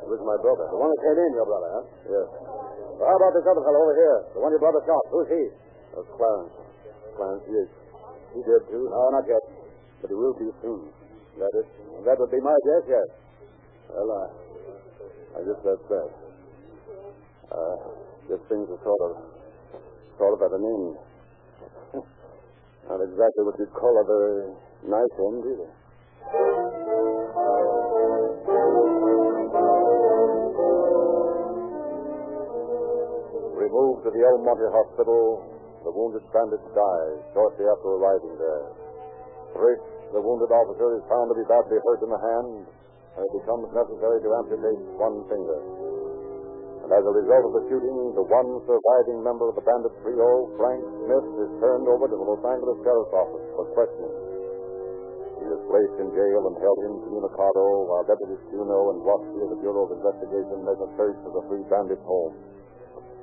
was 0.10 0.22
my 0.26 0.38
brother. 0.42 0.66
The 0.74 0.80
one 0.80 0.90
that 0.90 1.02
came 1.06 1.18
in, 1.22 1.32
your 1.38 1.46
brother, 1.46 1.70
huh? 1.70 1.86
Yes. 2.10 2.28
Well, 2.98 3.08
how 3.08 3.16
about 3.16 3.34
this 3.38 3.46
other 3.46 3.64
fellow 3.64 3.82
over 3.86 3.96
here? 3.96 4.18
The 4.34 4.42
one 4.42 4.52
your 4.52 4.64
brother 4.64 4.82
shot. 4.84 5.04
Who's 5.14 5.30
he? 5.30 5.44
Uh, 5.94 6.04
Clarence. 6.18 6.54
Clarence 7.16 7.46
Yates. 7.48 7.76
He 8.34 8.42
did, 8.42 8.62
too. 8.70 8.84
No, 8.90 9.00
not 9.14 9.26
yet. 9.30 9.44
But 10.02 10.10
he 10.10 10.18
will 10.18 10.34
be 10.36 10.50
soon. 10.66 10.90
That 11.38 11.54
is, 11.56 11.68
that 12.04 12.18
would 12.20 12.34
be 12.34 12.42
my 12.42 12.58
guess, 12.66 12.84
yes. 12.90 13.08
Well, 13.94 14.10
I, 14.12 14.26
I 15.38 15.40
guess 15.46 15.60
that's 15.64 15.86
that. 15.88 16.10
Uh, 17.50 17.76
guess 18.28 18.42
things 18.50 18.68
are 18.70 18.82
sort 18.84 19.02
of, 19.08 19.14
sort 20.18 20.34
of 20.36 20.40
at 20.44 20.52
an 20.58 20.64
end. 20.66 20.94
Not 22.90 23.02
exactly 23.02 23.44
what 23.46 23.56
you'd 23.58 23.74
call 23.74 23.94
a 23.94 24.06
very 24.06 24.52
nice 24.84 25.16
end, 25.18 25.42
either. 25.48 26.99
Removed 33.80 34.04
to 34.04 34.12
the 34.12 34.20
El 34.28 34.44
Monte 34.44 34.68
Hospital, 34.76 35.40
the 35.88 35.94
wounded 35.96 36.20
bandit 36.36 36.60
dies 36.76 37.20
shortly 37.32 37.64
after 37.64 37.96
arriving 37.96 38.36
there. 38.36 38.76
First, 39.56 39.88
the 40.12 40.20
wounded 40.20 40.52
officer 40.52 41.00
is 41.00 41.04
found 41.08 41.32
to 41.32 41.36
be 41.40 41.48
badly 41.48 41.80
hurt 41.80 42.04
in 42.04 42.12
the 42.12 42.20
hand, 42.20 42.68
and 42.68 43.22
it 43.24 43.34
becomes 43.40 43.72
necessary 43.72 44.20
to 44.20 44.30
amputate 44.36 44.84
one 45.00 45.24
finger. 45.32 45.60
And 46.84 46.92
as 46.92 47.08
a 47.08 47.14
result 47.24 47.44
of 47.48 47.54
the 47.56 47.64
shooting, 47.72 48.20
the 48.20 48.28
one 48.28 48.52
surviving 48.68 49.24
member 49.24 49.48
of 49.48 49.56
the 49.56 49.64
bandit 49.64 49.96
trio, 50.04 50.28
Frank 50.60 50.84
Smith, 51.08 51.28
is 51.48 51.52
turned 51.64 51.88
over 51.88 52.12
to 52.12 52.16
the 52.20 52.28
Los 52.36 52.44
Angeles 52.52 52.84
Sheriff's 52.84 53.16
Office 53.16 53.48
for 53.56 53.64
questioning. 53.80 54.16
He 55.40 55.48
is 55.56 55.62
placed 55.72 55.96
in 56.04 56.12
jail 56.20 56.52
and 56.52 56.56
held 56.60 56.84
incommunicado 56.84 57.88
while 57.88 58.04
Deputies 58.04 58.44
Juno 58.52 58.92
and 58.92 59.08
Watsky 59.08 59.40
of 59.40 59.56
the 59.56 59.60
Bureau 59.64 59.88
of 59.88 59.96
Investigation 59.96 60.68
make 60.68 60.84
a 60.84 60.90
search 61.00 61.20
of 61.24 61.32
the 61.32 61.44
three 61.48 61.64
bandits' 61.72 62.04
home. 62.04 62.36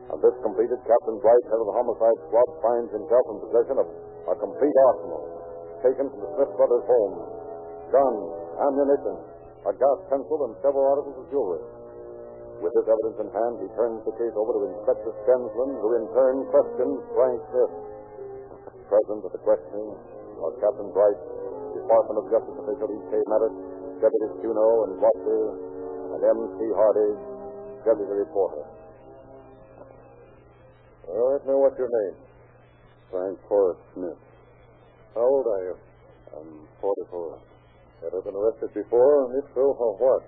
And 0.07 0.19
this 0.23 0.37
completed, 0.43 0.79
Captain 0.87 1.19
Bright, 1.19 1.45
head 1.51 1.59
of 1.59 1.67
the 1.67 1.77
homicide 1.77 2.19
squad, 2.31 2.49
finds 2.63 2.91
himself 2.95 3.25
in 3.27 3.37
possession 3.51 3.77
of 3.83 3.89
a 4.31 4.35
complete 4.39 4.77
arsenal 4.91 5.37
taken 5.83 6.07
from 6.11 6.21
the 6.23 6.31
Smith 6.39 6.53
brothers' 6.57 6.87
home. 6.87 7.15
Guns, 7.91 8.27
ammunition, 8.59 9.17
a 9.67 9.73
gas 9.75 9.99
pencil, 10.11 10.39
and 10.47 10.55
several 10.63 10.83
articles 10.83 11.17
of 11.21 11.27
jewelry. 11.31 11.63
With 12.63 12.73
this 12.73 12.89
evidence 12.89 13.19
in 13.21 13.31
hand, 13.31 13.55
he 13.61 13.69
turns 13.77 14.01
the 14.09 14.17
case 14.17 14.33
over 14.33 14.57
to 14.57 14.61
Inspector 14.73 15.11
Stensland, 15.27 15.75
who 15.77 15.89
in 16.01 16.07
turn 16.17 16.37
questions 16.49 16.97
Frank 17.13 17.39
Smith. 17.53 17.75
Present 18.89 19.21
at 19.27 19.33
the 19.35 19.43
questioning 19.43 19.91
are 20.41 20.55
Captain 20.63 20.89
Bright, 20.95 21.21
Department 21.75 22.17
of 22.23 22.25
Justice 22.31 22.57
official 22.63 22.89
E.K. 22.89 23.13
Maddox, 23.27 23.55
Deputy 23.99 24.29
Juno 24.41 24.69
and 24.87 24.93
Watcher, 25.03 25.43
and 26.15 26.21
M.C. 26.23 26.59
Hardy, 26.73 27.11
deputy 27.83 28.15
reporter. 28.25 28.76
Well, 31.07 31.39
let 31.39 31.47
me 31.47 31.55
know 31.55 31.63
what's 31.63 31.79
your 31.79 31.87
name. 31.87 32.19
Frank 33.11 33.39
Forrest 33.47 33.79
Smith. 33.95 34.19
How 35.15 35.23
old 35.23 35.47
are 35.47 35.63
you? 35.71 35.77
I'm 36.35 36.67
44. 36.83 37.39
Ever 38.11 38.21
been 38.27 38.35
arrested 38.35 38.75
before? 38.75 39.31
If 39.39 39.47
so, 39.55 39.71
for 39.79 39.95
what? 40.03 40.27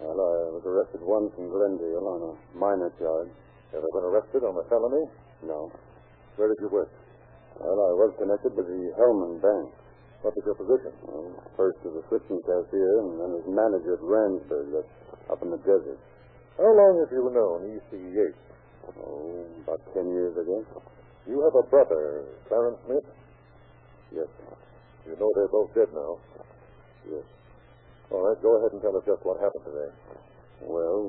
Well, 0.00 0.16
I 0.16 0.34
was 0.56 0.64
arrested 0.64 1.04
once 1.04 1.30
in 1.36 1.52
Glendale 1.52 2.08
on 2.08 2.20
a 2.24 2.32
minor 2.56 2.88
charge. 2.96 3.28
Ever 3.76 3.84
been 3.92 4.08
arrested 4.08 4.42
on 4.48 4.56
a 4.56 4.64
felony? 4.72 5.04
No. 5.44 5.68
Where 6.40 6.48
did 6.48 6.58
you 6.64 6.72
work? 6.72 6.88
Well, 7.60 7.76
I 7.76 7.92
was 8.00 8.16
connected 8.16 8.56
with 8.56 8.64
the 8.64 8.82
Hellman 8.96 9.44
Bank. 9.44 9.68
What 10.24 10.32
was 10.34 10.44
your 10.48 10.56
position? 10.56 10.94
Well, 11.04 11.36
first 11.52 11.78
as 11.84 11.94
assistant 12.08 12.42
cashier 12.48 12.92
and 13.04 13.20
then 13.20 13.30
as 13.38 13.46
manager 13.46 14.00
at 14.00 14.02
Randsburg, 14.02 14.72
that's 14.72 14.94
up 15.30 15.42
in 15.44 15.52
the 15.52 15.60
desert. 15.62 16.00
How 16.56 16.72
long 16.72 16.96
have 17.04 17.12
you 17.12 17.28
known 17.28 17.76
E.C. 17.76 17.92
Yates? 17.92 18.48
Oh, 18.96 19.44
about 19.64 19.82
ten 19.92 20.08
years 20.08 20.32
ago. 20.36 20.64
You 21.28 21.44
have 21.44 21.56
a 21.60 21.64
brother, 21.68 22.24
Clarence 22.48 22.80
Smith? 22.88 23.04
Yes. 24.16 24.30
You 25.04 25.12
know 25.20 25.28
they're 25.36 25.52
both 25.52 25.68
dead 25.76 25.92
now. 25.92 26.16
Yes. 27.04 27.26
All 28.08 28.24
right, 28.24 28.40
go 28.40 28.56
ahead 28.56 28.72
and 28.72 28.80
tell 28.80 28.96
us 28.96 29.04
just 29.04 29.20
what 29.28 29.36
happened 29.36 29.68
today. 29.68 29.92
Well, 30.64 31.04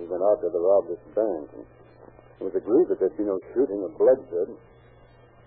we 0.00 0.08
went 0.08 0.24
out 0.24 0.40
there 0.40 0.48
to 0.48 0.60
rob 0.64 0.88
this 0.88 1.04
bank. 1.12 1.44
And 1.52 1.64
it 2.40 2.44
was 2.48 2.56
agreed 2.56 2.88
that 2.88 2.98
there'd 2.98 3.20
be 3.20 3.28
no 3.28 3.36
shooting 3.52 3.84
or 3.84 3.92
bloodshed. 3.92 4.56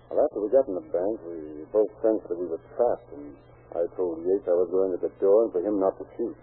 Well, 0.08 0.22
after 0.22 0.38
we 0.40 0.48
got 0.54 0.70
in 0.70 0.78
the 0.78 0.88
bank, 0.94 1.14
we 1.26 1.66
both 1.74 1.90
sensed 2.00 2.30
that 2.30 2.38
we 2.38 2.46
were 2.46 2.62
trapped, 2.78 3.10
and 3.12 3.34
I 3.74 3.84
told 3.98 4.22
Yates 4.24 4.46
I 4.48 4.56
was 4.56 4.70
going 4.70 4.94
to 4.94 5.00
the 5.02 5.12
door 5.20 5.44
and 5.44 5.52
for 5.52 5.60
him 5.60 5.82
not 5.82 5.98
to 5.98 6.06
shoot. 6.16 6.38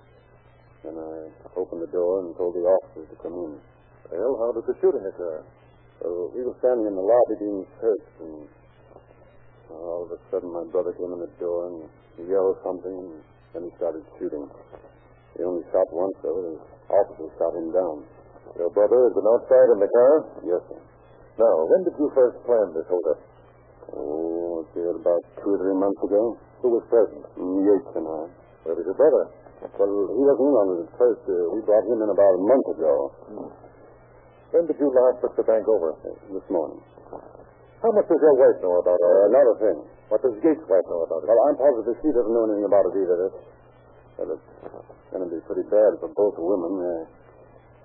Then 0.83 0.99
I 0.99 1.31
opened 1.57 1.81
the 1.81 1.89
door 1.89 2.21
and 2.21 2.35
told 2.37 2.53
the 2.53 2.61
officers 2.61 3.09
to 3.09 3.17
come 3.23 3.33
in. 3.33 3.57
Well, 4.11 4.33
how 4.37 4.49
did 4.53 4.65
the 4.69 4.75
shooting 4.81 5.05
occur? 5.05 5.41
So 6.01 6.29
we 6.35 6.45
were 6.45 6.55
standing 6.61 6.85
in 6.91 6.95
the 6.95 7.05
lobby 7.05 7.35
being 7.39 7.61
searched, 7.81 8.15
and 8.21 8.45
all 9.71 10.05
of 10.05 10.13
a 10.13 10.19
sudden 10.29 10.51
my 10.53 10.65
brother 10.69 10.93
came 10.93 11.09
in 11.09 11.21
the 11.23 11.31
door 11.41 11.71
and 11.71 11.89
he 12.19 12.29
yelled 12.29 12.61
something, 12.61 12.93
and 12.93 13.19
then 13.53 13.61
he 13.65 13.71
started 13.81 14.03
shooting. 14.19 14.45
He 15.35 15.43
only 15.43 15.63
shot 15.73 15.87
once, 15.91 16.15
though. 16.21 16.37
And 16.37 16.55
the 16.55 16.93
officer 16.93 17.27
shot 17.35 17.53
him 17.57 17.73
down. 17.73 18.05
Your 18.55 18.71
brother 18.71 19.09
has 19.09 19.13
been 19.17 19.27
outside 19.27 19.69
in 19.73 19.79
the 19.83 19.91
car? 19.91 20.13
Yes, 20.47 20.61
sir. 20.69 20.79
Now, 21.41 21.53
when 21.67 21.81
did 21.83 21.95
you 21.99 22.07
first 22.15 22.39
plan 22.47 22.71
this 22.71 22.87
holdup? 22.87 23.19
Oh, 23.91 24.45
about 25.05 25.21
two 25.37 25.53
or 25.53 25.59
three 25.61 25.77
months 25.77 26.01
ago. 26.01 26.33
Who 26.65 26.73
was 26.73 26.83
present? 26.89 27.21
Yates 27.37 27.91
and 27.93 28.07
I. 28.09 28.21
Where 28.65 28.73
was 28.73 28.85
your 28.87 28.97
brother? 28.97 29.29
Well, 29.77 29.93
he 30.09 30.21
wasn't 30.25 30.49
in 30.49 30.55
on 30.55 30.67
it 30.73 30.79
at 30.89 30.91
first. 30.97 31.21
Uh, 31.29 31.53
we 31.53 31.61
brought 31.61 31.85
him 31.85 32.01
in 32.01 32.09
about 32.09 32.33
a 32.33 32.41
month 32.41 32.67
ago. 32.73 32.93
When 34.53 34.63
did 34.69 34.77
you 34.77 34.89
last 34.93 35.23
look 35.23 35.33
the 35.35 35.45
bank 35.45 35.65
over? 35.67 35.95
Uh, 36.05 36.13
this 36.33 36.47
morning. 36.51 36.79
How 37.81 37.91
much 37.93 38.07
does 38.09 38.21
your 38.21 38.35
wife 38.37 38.57
know 38.61 38.75
about 38.81 38.97
it? 38.97 39.05
Uh, 39.05 39.29
another 39.29 39.55
thing. 39.61 39.77
What 40.09 40.21
does 40.21 40.35
Yates' 40.41 40.65
wife 40.69 40.85
know 40.89 41.01
about 41.05 41.21
it? 41.21 41.27
Well, 41.29 41.41
I'm 41.49 41.57
positive 41.57 41.97
she 42.01 42.09
doesn't 42.13 42.33
know 42.33 42.45
anything 42.49 42.65
about 42.65 42.85
it 42.89 42.93
either. 43.01 43.17
Well, 44.15 44.29
it's 44.37 44.47
going 45.11 45.23
to 45.25 45.31
be 45.33 45.41
pretty 45.45 45.65
bad 45.69 45.91
for 45.99 46.09
both 46.13 46.37
women. 46.39 46.71
They're, 46.81 47.05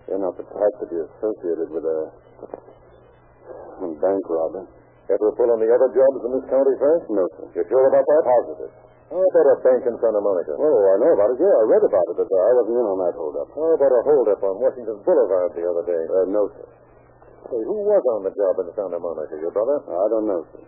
they're 0.08 0.22
not 0.22 0.36
the 0.36 0.46
type 0.46 0.74
to 0.84 0.86
be 0.88 0.98
associated 1.00 1.68
with 1.74 1.84
a, 1.84 1.98
a 3.82 3.88
bank 3.98 4.22
robber. 4.30 4.64
Ever 5.10 5.34
pull 5.34 5.50
any 5.58 5.66
other 5.66 5.90
jobs 5.90 6.20
in 6.22 6.30
this 6.38 6.46
county, 6.46 6.74
Frank? 6.78 7.02
No, 7.10 7.24
sir. 7.34 7.44
You 7.50 7.62
sure 7.66 7.86
about 7.90 8.06
that? 8.06 8.22
Positive. 8.22 8.72
How 9.10 9.18
about 9.18 9.48
a 9.50 9.56
bank 9.66 9.82
in 9.90 9.94
Santa 9.98 10.22
Monica? 10.22 10.54
Oh, 10.54 10.78
I 10.86 10.96
know 11.02 11.10
about 11.18 11.34
it. 11.34 11.42
Yeah, 11.42 11.50
I 11.50 11.64
read 11.66 11.82
about 11.82 12.06
it, 12.14 12.16
but 12.22 12.30
uh, 12.30 12.38
I 12.46 12.50
wasn't 12.62 12.78
in 12.78 12.86
on 12.86 12.98
that 13.02 13.14
holdup. 13.18 13.50
How 13.50 13.74
about 13.74 13.90
a 13.90 14.02
holdup 14.06 14.40
on 14.46 14.54
Washington 14.62 15.02
Boulevard 15.02 15.50
the 15.58 15.66
other 15.66 15.82
day? 15.82 16.02
Uh, 16.14 16.30
no, 16.30 16.46
sir. 16.54 16.68
Say, 17.50 17.58
who 17.66 17.90
was 17.90 18.02
on 18.14 18.22
the 18.22 18.30
job 18.30 18.54
in 18.62 18.70
Santa 18.78 19.02
Monica? 19.02 19.34
Your 19.42 19.50
brother? 19.50 19.82
I 19.82 20.06
don't 20.14 20.30
know, 20.30 20.46
sir. 20.54 20.62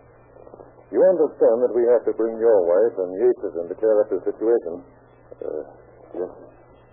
You 0.91 0.99
understand 1.07 1.63
that 1.63 1.71
we 1.71 1.87
have 1.87 2.03
to 2.03 2.11
bring 2.19 2.35
your 2.35 2.59
wife 2.67 2.95
and 2.99 3.09
Yates 3.15 3.47
in 3.47 3.65
to 3.71 3.75
clear 3.79 3.95
up 4.03 4.11
the 4.11 4.19
situation? 4.27 4.73
Uh, 5.39 5.63
yes. 6.19 6.31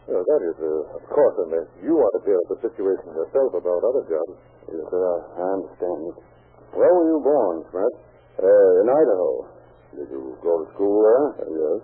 Well, 0.06 0.22
that 0.22 0.42
is, 0.46 0.54
uh, 0.54 0.96
of 0.96 1.04
course, 1.10 1.36
unless 1.50 1.66
you 1.82 1.98
want 1.98 2.14
to 2.14 2.20
clear 2.30 2.38
up 2.46 2.48
the 2.54 2.60
situation 2.62 3.10
yourself 3.10 3.58
about 3.58 3.82
other 3.82 4.06
jobs. 4.06 4.38
Yes, 4.70 4.86
sir. 4.86 5.02
I, 5.02 5.18
I 5.34 5.46
understand. 5.58 6.14
Where 6.78 6.94
were 6.94 7.08
you 7.10 7.18
born, 7.26 7.66
Smith? 7.74 7.94
Uh, 8.38 8.80
in 8.80 8.86
Idaho. 8.86 9.59
Did 9.90 10.06
you 10.06 10.38
go 10.38 10.52
to 10.62 10.66
school 10.74 10.96
there? 11.02 11.26
Uh, 11.42 11.50
yes. 11.50 11.80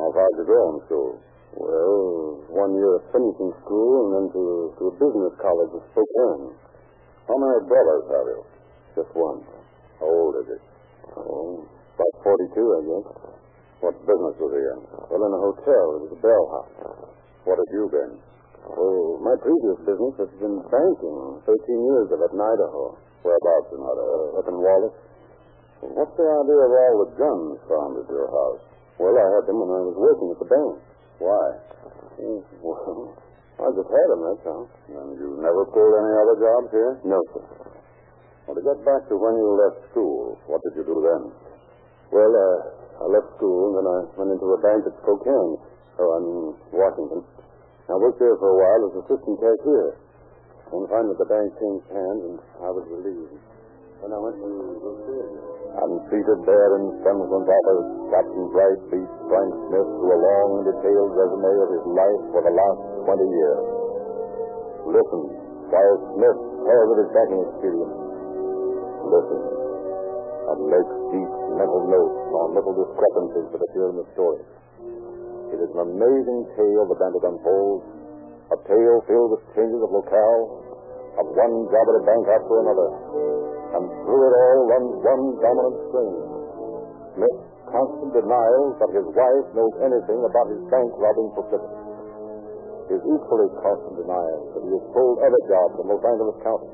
How 0.00 0.08
far 0.16 0.26
did 0.32 0.44
you 0.44 0.48
go 0.48 0.60
in 0.72 0.76
school? 0.88 1.10
Well, 1.54 2.40
one 2.50 2.72
year 2.74 2.98
of 2.98 3.04
finishing 3.14 3.52
school 3.62 3.92
and 4.00 4.10
then 4.16 4.26
to, 4.32 4.42
to 4.80 4.82
a 4.90 4.94
business 4.96 5.34
college 5.38 5.72
at 5.76 5.84
Spokane. 5.92 6.56
How 7.28 7.36
many 7.36 7.68
brothers 7.68 8.04
have 8.10 8.26
you? 8.32 8.40
Just 8.96 9.12
one. 9.14 9.44
How 10.00 10.08
old 10.08 10.34
is 10.40 10.56
he? 10.56 10.58
Oh, 11.14 11.62
about 11.94 12.14
42, 12.26 12.58
I 12.58 12.80
guess. 12.88 13.06
What 13.84 13.94
business 14.08 14.34
was 14.40 14.52
he 14.56 14.62
in? 14.64 14.80
Well, 15.12 15.20
in 15.20 15.32
a 15.36 15.40
hotel. 15.44 15.84
It 15.94 16.00
was 16.08 16.12
a 16.16 16.20
bellhop. 16.24 16.66
What 17.44 17.60
have 17.60 17.72
you 17.76 17.84
been? 17.92 18.12
Oh, 18.64 19.20
my 19.20 19.36
previous 19.44 19.78
business 19.84 20.14
has 20.16 20.32
been 20.40 20.56
banking. 20.72 21.18
13 21.44 21.52
years 21.92 22.08
of 22.08 22.18
it 22.24 22.32
in 22.32 22.40
Idaho. 22.40 22.96
Whereabouts 23.20 23.70
in 23.76 23.80
Idaho? 23.84 24.18
Up 24.40 24.46
in 24.48 24.56
Wallace. 24.58 24.96
What's 25.82 26.14
the 26.14 26.28
idea 26.28 26.60
of 26.62 26.72
all 26.72 26.96
the 27.02 27.10
guns 27.18 27.56
found 27.66 27.92
at 27.98 28.06
your 28.06 28.30
house? 28.30 28.62
Well, 28.98 29.14
I 29.14 29.26
had 29.34 29.44
them 29.50 29.58
when 29.58 29.70
I 29.74 29.82
was 29.90 29.96
working 29.98 30.28
at 30.30 30.38
the 30.38 30.48
bank. 30.48 30.74
Why? 31.18 31.46
Oh, 32.22 32.40
well, 32.62 33.14
I 33.64 33.66
just 33.74 33.90
had 33.90 34.08
them, 34.14 34.20
that's 34.22 34.46
all. 34.46 34.66
And 34.94 35.18
you 35.18 35.38
never 35.42 35.66
pulled 35.70 35.94
any 35.98 36.14
other 36.14 36.36
jobs 36.38 36.68
here? 36.70 36.92
No, 37.04 37.18
sir. 37.34 37.44
Well, 38.46 38.54
to 38.54 38.62
get 38.62 38.78
back 38.86 39.02
to 39.08 39.14
when 39.18 39.34
you 39.34 39.48
left 39.56 39.78
school, 39.90 40.38
what 40.46 40.60
did 40.62 40.78
you 40.78 40.84
do 40.84 40.96
then? 41.00 41.22
Well, 42.12 42.32
uh, 42.32 42.58
I 43.02 43.06
left 43.10 43.34
school 43.40 43.72
and 43.72 43.74
then 43.82 43.86
I 43.88 43.98
went 44.14 44.30
into 44.36 44.46
a 44.54 44.60
bank 44.62 44.84
at 44.86 44.94
Spokane. 45.02 45.54
Oh, 45.98 46.10
I 46.10 46.18
mean, 46.22 46.46
Washington. 46.74 47.22
I 47.86 47.94
worked 48.00 48.18
there 48.18 48.36
for 48.38 48.50
a 48.50 48.58
while 48.58 48.82
as 48.88 48.94
assistant 49.04 49.36
cashier. 49.38 49.96
When 50.72 50.88
finally 50.88 51.14
the 51.20 51.28
bank 51.28 51.52
changed 51.60 51.86
hands, 51.92 52.22
and 52.24 52.36
I 52.64 52.70
was 52.72 52.82
relieved. 52.88 53.36
When 54.00 54.10
I 54.10 54.18
went 54.18 54.36
to. 54.40 54.48
And 54.48 55.53
seated 56.10 56.38
there 56.46 56.70
in 56.78 56.84
Stensland's 57.02 57.50
office, 57.50 57.88
Captain 58.14 58.46
Bright 58.54 58.80
beat 58.94 59.10
Frank 59.26 59.50
Smith 59.66 59.88
through 59.98 60.12
a 60.14 60.20
long, 60.22 60.50
detailed 60.62 61.12
resume 61.18 61.52
of 61.58 61.68
his 61.74 61.84
life 61.90 62.22
for 62.30 62.40
the 62.46 62.54
last 62.54 62.80
20 63.10 63.26
years. 63.26 63.64
Listen 64.86 65.44
while 65.74 65.98
Smith 66.14 66.38
tells 66.62 66.88
of 66.94 66.98
his 67.02 67.10
banking 67.10 67.42
experience. 67.50 67.96
Listen 69.10 69.40
and 70.44 70.60
make 70.70 70.90
deep 71.10 71.32
mental 71.58 71.82
notes 71.90 72.20
on 72.30 72.46
little 72.54 72.76
discrepancies 72.78 73.48
that 73.50 73.58
appear 73.58 73.90
in 73.90 73.96
the 73.98 74.06
story. 74.14 74.42
It 75.50 75.58
is 75.58 75.70
an 75.74 75.82
amazing 75.82 76.40
tale 76.54 76.84
the 76.86 76.94
bandit 76.94 77.24
unfolds, 77.26 77.86
a 78.54 78.58
tale 78.70 78.98
filled 79.10 79.30
with 79.34 79.42
changes 79.58 79.80
of 79.82 79.90
locale, 79.90 80.44
of 81.18 81.26
one 81.34 81.54
job 81.74 81.84
at 81.90 81.96
a 81.98 82.04
bank 82.06 82.24
after 82.30 82.54
another. 82.62 83.33
And 83.74 83.84
through 84.06 84.22
it 84.22 84.34
all 84.38 84.60
runs 84.70 84.92
one 85.02 85.24
dominant 85.42 85.76
string. 85.90 86.14
Smith's 87.18 87.44
constant 87.66 88.10
denial 88.14 88.64
that 88.78 88.90
his 88.94 89.06
wife 89.10 89.46
knows 89.58 89.74
anything 89.82 90.20
about 90.22 90.46
his 90.46 90.62
bank 90.70 90.90
robbing 90.94 91.30
proclivity. 91.34 91.82
His 92.86 93.02
equally 93.02 93.50
constant 93.58 93.98
denial 93.98 94.40
that 94.54 94.62
he 94.62 94.70
has 94.78 94.84
pulled 94.94 95.18
other 95.26 95.42
jobs 95.50 95.74
in 95.82 95.90
Los 95.90 96.04
Angeles 96.06 96.38
County. 96.46 96.70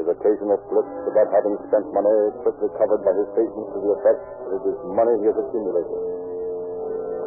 His 0.00 0.06
occasional 0.10 0.58
slips 0.72 0.96
about 1.06 1.28
having 1.30 1.54
spent 1.68 1.86
money 1.92 2.18
quickly 2.42 2.66
covered 2.80 3.02
by 3.06 3.14
his 3.14 3.28
statements 3.36 3.70
to 3.76 3.78
the 3.78 3.90
effect 3.94 4.22
that 4.24 4.52
it 4.58 4.64
is 4.72 4.78
money 4.90 5.14
he 5.22 5.26
has 5.30 5.38
accumulated. 5.38 6.00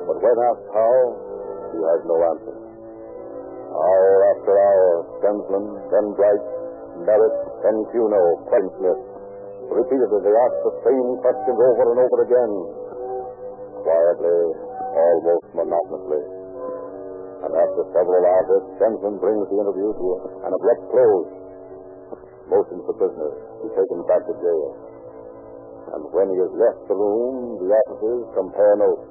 But 0.04 0.18
when 0.20 0.36
asked 0.36 0.68
how, 0.76 0.94
he 1.72 1.80
has 1.80 2.02
no 2.10 2.18
answer. 2.26 2.56
Hour 3.72 4.14
after 4.36 4.54
hour, 4.58 4.90
Stensland, 5.22 5.70
then 5.94 6.06
Bright, 6.20 6.46
Merritt, 7.08 7.40
Cuno, 7.64 8.22
Clem 8.48 8.66
Smith, 8.78 9.02
repeatedly 9.74 10.20
they 10.22 10.36
ask 10.36 10.56
the 10.62 10.76
same 10.86 11.10
questions 11.26 11.58
over 11.58 11.86
and 11.90 12.00
over 12.06 12.20
again. 12.24 12.54
Quietly, 13.82 14.42
almost 14.94 15.48
monotonously. 15.58 16.24
And 17.38 17.52
after 17.54 17.84
several 17.94 18.24
hours, 18.26 18.64
Stensland 18.78 19.22
brings 19.22 19.46
the 19.50 19.58
interview 19.62 19.90
to 19.94 20.06
an 20.46 20.52
abrupt 20.54 20.86
close. 20.90 21.30
Motions 22.50 22.86
the 22.88 22.96
prisoner 22.96 23.32
to 23.34 23.66
be 23.68 23.84
him 23.92 24.02
back 24.08 24.24
to 24.26 24.34
jail. 24.40 24.70
And 25.98 26.02
when 26.12 26.28
he 26.32 26.38
has 26.40 26.54
left 26.56 26.82
the 26.88 26.96
room, 26.96 27.60
the 27.60 27.70
officers 27.72 28.24
compare 28.36 28.76
notes, 28.80 29.08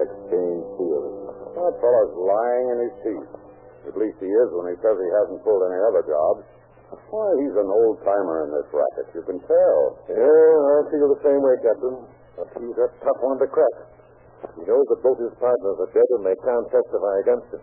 exchange 0.00 0.64
theories. 0.76 1.20
That 1.54 1.74
fellow's 1.80 2.14
lying 2.18 2.66
in 2.74 2.78
his 2.88 2.94
teeth. 3.04 3.30
At 3.88 3.94
least 4.00 4.18
he 4.20 4.28
is 4.28 4.48
when 4.56 4.72
he 4.72 4.76
says 4.80 4.96
he 4.96 5.10
hasn't 5.22 5.44
pulled 5.44 5.64
any 5.68 5.80
other 5.84 6.02
jobs. 6.08 6.44
Why, 7.10 7.28
he's 7.40 7.56
an 7.56 7.70
old 7.70 7.98
timer 8.04 8.46
in 8.46 8.50
this 8.54 8.68
racket. 8.70 9.06
You 9.14 9.22
can 9.26 9.38
tell. 9.46 9.78
Yeah, 10.10 10.18
I 10.18 10.78
feel 10.90 11.08
the 11.10 11.22
same 11.24 11.40
way, 11.40 11.54
Captain. 11.62 11.96
But 12.34 12.48
he's 12.58 12.78
a 12.78 12.88
tough 13.02 13.20
one 13.22 13.38
to 13.38 13.48
crack. 13.48 13.76
He 14.58 14.62
knows 14.66 14.86
that 14.92 15.00
both 15.00 15.18
his 15.18 15.32
partners 15.40 15.76
are 15.80 15.90
dead 15.94 16.08
and 16.18 16.24
they 16.26 16.36
can't 16.42 16.66
testify 16.68 17.14
against 17.24 17.48
him. 17.54 17.62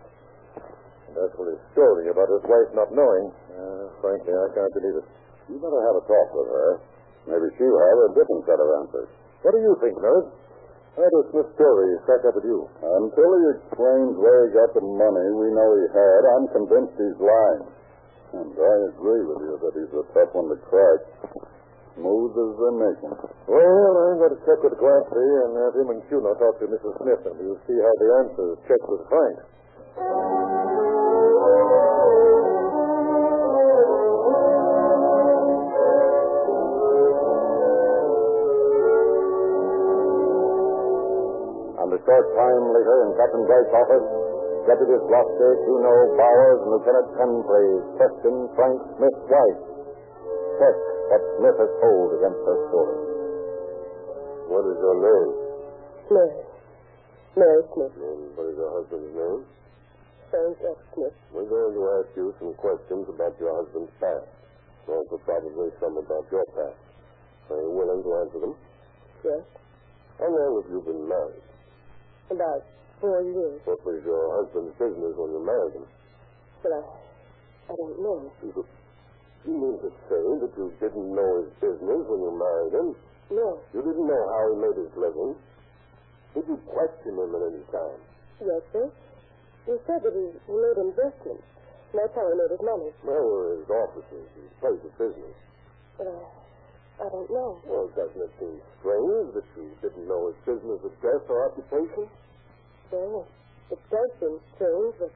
And 1.12 1.14
as 1.20 1.30
for 1.36 1.46
his 1.46 1.60
story 1.76 2.08
about 2.08 2.26
his 2.32 2.42
wife 2.48 2.70
not 2.74 2.90
knowing, 2.90 3.30
uh, 3.54 3.84
frankly, 4.00 4.32
I 4.32 4.48
can't 4.56 4.72
believe 4.74 4.96
it. 4.98 5.06
You 5.52 5.56
better 5.60 5.82
have 5.84 5.96
a 6.00 6.04
talk 6.08 6.28
with 6.34 6.48
her. 6.48 6.70
Maybe 7.28 7.46
she'll 7.54 7.82
have 7.86 7.98
a 8.02 8.08
different 8.18 8.42
set 8.48 8.58
of 8.58 8.68
answers. 8.82 9.08
What 9.46 9.52
do 9.54 9.60
you 9.62 9.74
think, 9.78 9.94
Nurse? 10.00 10.30
How 10.96 11.08
does 11.08 11.26
Smith's 11.32 11.54
story 11.56 11.88
stack 12.04 12.20
up 12.28 12.36
with 12.36 12.44
you? 12.44 12.68
Until 12.82 13.30
he 13.32 13.44
explains 13.56 14.12
where 14.20 14.44
he 14.44 14.48
got 14.52 14.70
the 14.76 14.84
money 14.84 15.26
we 15.40 15.48
know 15.54 15.68
he 15.78 15.86
had, 15.88 16.20
I'm 16.36 16.46
convinced 16.52 16.96
he's 17.00 17.16
lying. 17.16 17.64
And 18.32 18.56
I 18.56 18.74
agree 18.96 19.24
with 19.28 19.40
you 19.44 19.54
that 19.60 19.72
he's 19.76 19.92
a 19.92 20.04
tough 20.16 20.32
one 20.32 20.48
to 20.48 20.56
crack. 20.64 21.00
Smooth 21.92 22.32
as 22.32 22.52
they 22.56 22.72
make 22.80 23.00
him. 23.04 23.12
Well, 23.44 23.92
I'm 24.08 24.16
going 24.16 24.32
to 24.32 24.40
check 24.48 24.64
with 24.64 24.72
Glancy 24.80 25.28
and 25.44 25.52
have 25.60 25.76
him 25.76 25.88
and 25.92 26.00
Cuno 26.08 26.32
talk 26.40 26.56
to 26.60 26.66
Mrs. 26.66 26.96
Smith, 27.04 27.20
and 27.28 27.36
we'll 27.36 27.60
see 27.68 27.76
how 27.76 27.92
the 28.00 28.08
answers 28.24 28.56
check 28.64 28.80
with 28.88 29.04
Frank. 29.12 29.36
And 41.82 41.88
a 41.92 42.00
short 42.06 42.26
time 42.36 42.64
later, 42.72 42.96
in 43.04 43.10
Captain 43.18 43.44
Bright's 43.44 43.74
office, 43.74 44.06
Deputies 44.62 45.02
Gloucester, 45.10 45.50
Juno, 45.66 45.94
Bowers, 46.14 46.58
and 46.62 46.70
Lieutenant 46.70 47.08
Penfrey 47.18 47.70
question 47.98 48.34
Frank 48.54 48.78
Smith's 48.94 49.24
wife. 49.26 49.60
Check 50.62 50.76
what 51.10 51.22
Smith 51.36 51.56
has 51.58 51.72
told 51.82 52.08
against 52.14 52.42
her 52.46 52.58
story. 52.70 52.98
What 54.54 54.64
is 54.70 54.78
your 54.78 54.96
name? 55.02 55.30
Mary. 56.14 56.36
Mary 57.34 57.62
Smith. 57.74 57.94
And 58.06 58.20
what 58.38 58.46
is 58.48 58.56
your 58.56 58.70
husband's 58.70 59.12
name? 59.18 59.40
Frank 60.30 60.56
F. 60.62 60.78
Smith. 60.94 61.16
We're 61.34 61.50
going 61.50 61.74
to 61.74 61.82
ask 61.98 62.08
you 62.14 62.26
some 62.38 62.54
questions 62.54 63.04
about 63.10 63.34
your 63.42 63.52
husband's 63.58 63.92
past. 63.98 64.30
Also, 64.86 65.18
probably 65.26 65.74
some 65.82 65.98
about 65.98 66.24
your 66.30 66.46
past. 66.54 66.78
Are 67.50 67.60
you 67.60 67.70
willing 67.74 68.02
to 68.02 68.10
answer 68.24 68.38
them? 68.40 68.54
Yes. 69.26 69.42
How 70.22 70.30
long 70.30 70.62
have 70.62 70.70
you 70.70 70.80
been 70.86 71.02
married? 71.08 71.42
About 72.30 72.62
What 73.02 73.82
was 73.82 73.98
your 74.06 74.22
husband's 74.38 74.78
business 74.78 75.10
when 75.18 75.34
you 75.34 75.42
married 75.42 75.74
him? 75.74 75.86
But 76.62 76.70
I, 76.70 76.82
I 77.66 77.72
don't 77.74 77.98
know. 77.98 78.30
You, 78.46 78.62
you 79.42 79.54
mean 79.58 79.74
to 79.82 79.90
say 80.06 80.22
that 80.38 80.52
you 80.54 80.70
didn't 80.78 81.10
know 81.10 81.42
his 81.42 81.50
business 81.58 82.02
when 82.06 82.20
you 82.22 82.30
married 82.30 82.74
him? 82.78 82.88
No. 83.34 83.58
You 83.74 83.82
didn't 83.82 84.06
know 84.06 84.22
how 84.38 84.42
he 84.54 84.56
made 84.62 84.78
his 84.78 84.94
living? 84.94 85.34
Did 86.38 86.46
you 86.46 86.58
question 86.62 87.18
him 87.18 87.34
at 87.34 87.42
any 87.42 87.64
time? 87.74 87.98
Yes, 88.38 88.62
sir. 88.70 88.86
He 89.66 89.74
said 89.82 89.98
that 90.06 90.14
he, 90.14 90.26
made 90.46 90.78
investments. 90.78 91.42
That's 91.90 92.14
how 92.14 92.22
he 92.30 92.34
made 92.38 92.54
his 92.54 92.62
money. 92.62 92.94
Where 93.02 93.18
were 93.26 93.58
his 93.58 93.66
offices, 93.66 94.30
his 94.38 94.52
place 94.62 94.78
of 94.78 94.94
business? 94.94 95.34
But 95.98 96.06
I, 96.06 96.22
I 97.02 97.06
don't 97.10 97.30
know. 97.34 97.58
Well, 97.66 97.90
doesn't 97.98 98.14
it 98.14 98.30
seem 98.38 98.62
strange 98.78 99.34
that 99.34 99.46
you 99.58 99.74
didn't 99.82 100.06
know 100.06 100.30
his 100.30 100.38
business 100.46 100.86
address 100.86 101.22
or 101.26 101.50
occupation? 101.50 102.06
It 102.92 103.80
does 103.88 104.10
seem 104.20 104.36
strange, 104.52 104.94
but 105.00 105.12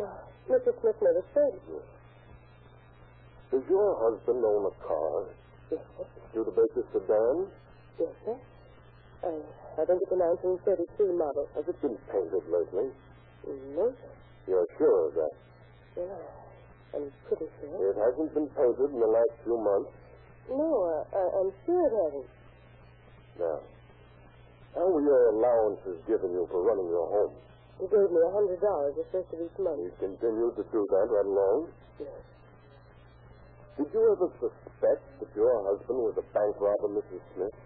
uh, 0.00 0.16
Mr. 0.48 0.72
Smith 0.80 0.96
never 1.04 1.24
said. 1.36 1.52
Does 3.52 3.64
your 3.68 3.90
husband 4.00 4.40
own 4.40 4.64
a 4.64 4.74
car? 4.80 5.28
Yes, 5.70 5.84
sir. 5.98 6.06
Studebaker 6.32 6.84
sedan? 6.96 7.52
Yes, 8.00 8.14
sir. 8.24 8.36
I, 9.28 9.28
I 9.76 9.84
think 9.84 10.00
it's 10.00 10.12
a 10.12 10.16
1933 10.16 11.20
model. 11.20 11.44
Has 11.52 11.68
it 11.68 11.76
been 11.84 12.00
painted 12.08 12.44
lately? 12.48 12.88
No, 13.76 13.92
sir. 13.92 14.12
You're 14.48 14.68
sure 14.80 15.08
of 15.08 15.14
that? 15.20 15.34
I, 16.00 16.96
I'm 16.96 17.12
pretty 17.28 17.44
sure. 17.60 17.76
It 17.76 17.96
hasn't 18.00 18.32
been 18.32 18.48
painted 18.56 18.88
in 18.88 19.00
the 19.04 19.12
last 19.12 19.36
few 19.44 19.60
months. 19.60 19.92
No, 20.48 21.04
I, 21.12 21.20
I'm 21.44 21.52
sure 21.68 21.82
it 21.84 21.92
hasn't. 21.92 22.30
Now, 23.36 23.60
how 24.76 24.86
were 24.92 25.00
your 25.00 25.32
allowances 25.32 25.96
given 26.04 26.30
you 26.36 26.44
for 26.52 26.60
running 26.60 26.88
your 26.92 27.08
home? 27.08 27.32
He 27.80 27.88
gave 27.88 28.08
me 28.12 28.20
a 28.20 28.32
hundred 28.32 28.60
dollars 28.60 28.92
the 28.96 29.04
first 29.08 29.28
of 29.32 29.40
each 29.40 29.56
month. 29.60 29.80
You 29.80 29.92
continued 30.00 30.54
to 30.60 30.64
do 30.68 30.80
that 30.84 31.06
right 31.08 31.28
along? 31.28 31.72
Yes. 32.00 32.20
Did 33.76 33.88
you 33.92 34.00
ever 34.12 34.28
suspect 34.40 35.04
that 35.20 35.30
your 35.36 35.52
husband 35.68 36.00
was 36.00 36.16
a 36.16 36.26
bank 36.32 36.56
robber, 36.56 36.96
Mrs. 36.96 37.20
Smith? 37.36 37.56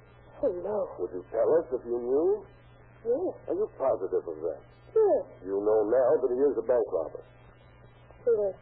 Oh, 0.42 0.51
no. 0.51 0.79
Would 0.99 1.14
you 1.14 1.23
tell 1.31 1.46
us 1.59 1.66
if 1.70 1.83
you 1.87 1.99
knew? 1.99 2.42
Yes. 3.07 3.35
Are 3.46 3.55
you 3.55 3.70
positive 3.79 4.27
of 4.27 4.38
that? 4.42 4.62
Yes. 4.90 5.23
You 5.46 5.62
know 5.62 5.81
now 5.87 6.11
that 6.18 6.31
he 6.35 6.40
is 6.42 6.57
a 6.59 6.66
bank 6.66 6.87
robber. 6.90 7.23
So 8.27 8.31
they, 8.35 8.53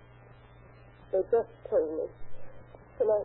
they 1.17 1.23
just 1.33 1.53
told 1.73 1.89
me. 1.97 2.07
And 3.01 3.09
I, 3.09 3.21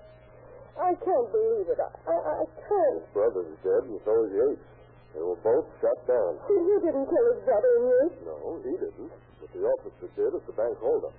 I 0.80 0.92
can't 0.96 1.30
believe 1.32 1.68
it. 1.68 1.80
I, 1.84 1.92
I, 2.08 2.16
I 2.16 2.46
can't. 2.48 3.04
His 3.04 3.12
brother's 3.12 3.56
dead, 3.60 3.84
and 3.92 4.00
so 4.08 4.12
is 4.24 4.32
Yates. 4.32 4.68
They 5.14 5.22
were 5.22 5.38
both 5.46 5.70
shot 5.78 6.00
down. 6.10 6.42
You 6.50 6.78
didn't 6.82 7.06
kill 7.06 7.26
his 7.34 7.42
brother, 7.46 7.72
and 7.78 7.86
you? 7.86 8.02
No, 8.26 8.38
he 8.66 8.74
didn't. 8.82 9.14
But 9.40 9.50
the 9.54 9.62
officer 9.62 10.10
did 10.18 10.32
at 10.34 10.44
the 10.50 10.56
bank 10.58 10.76
holdup. 10.82 11.14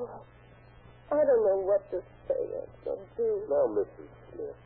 Oh, 0.00 0.20
I 1.12 1.20
don't 1.20 1.44
know 1.44 1.60
what 1.68 1.84
to 1.92 2.00
say. 2.24 2.40
I 2.40 2.64
don't 2.88 3.08
do. 3.20 3.30
Now, 3.52 3.68
Mrs. 3.76 4.08
Smith, 4.32 4.56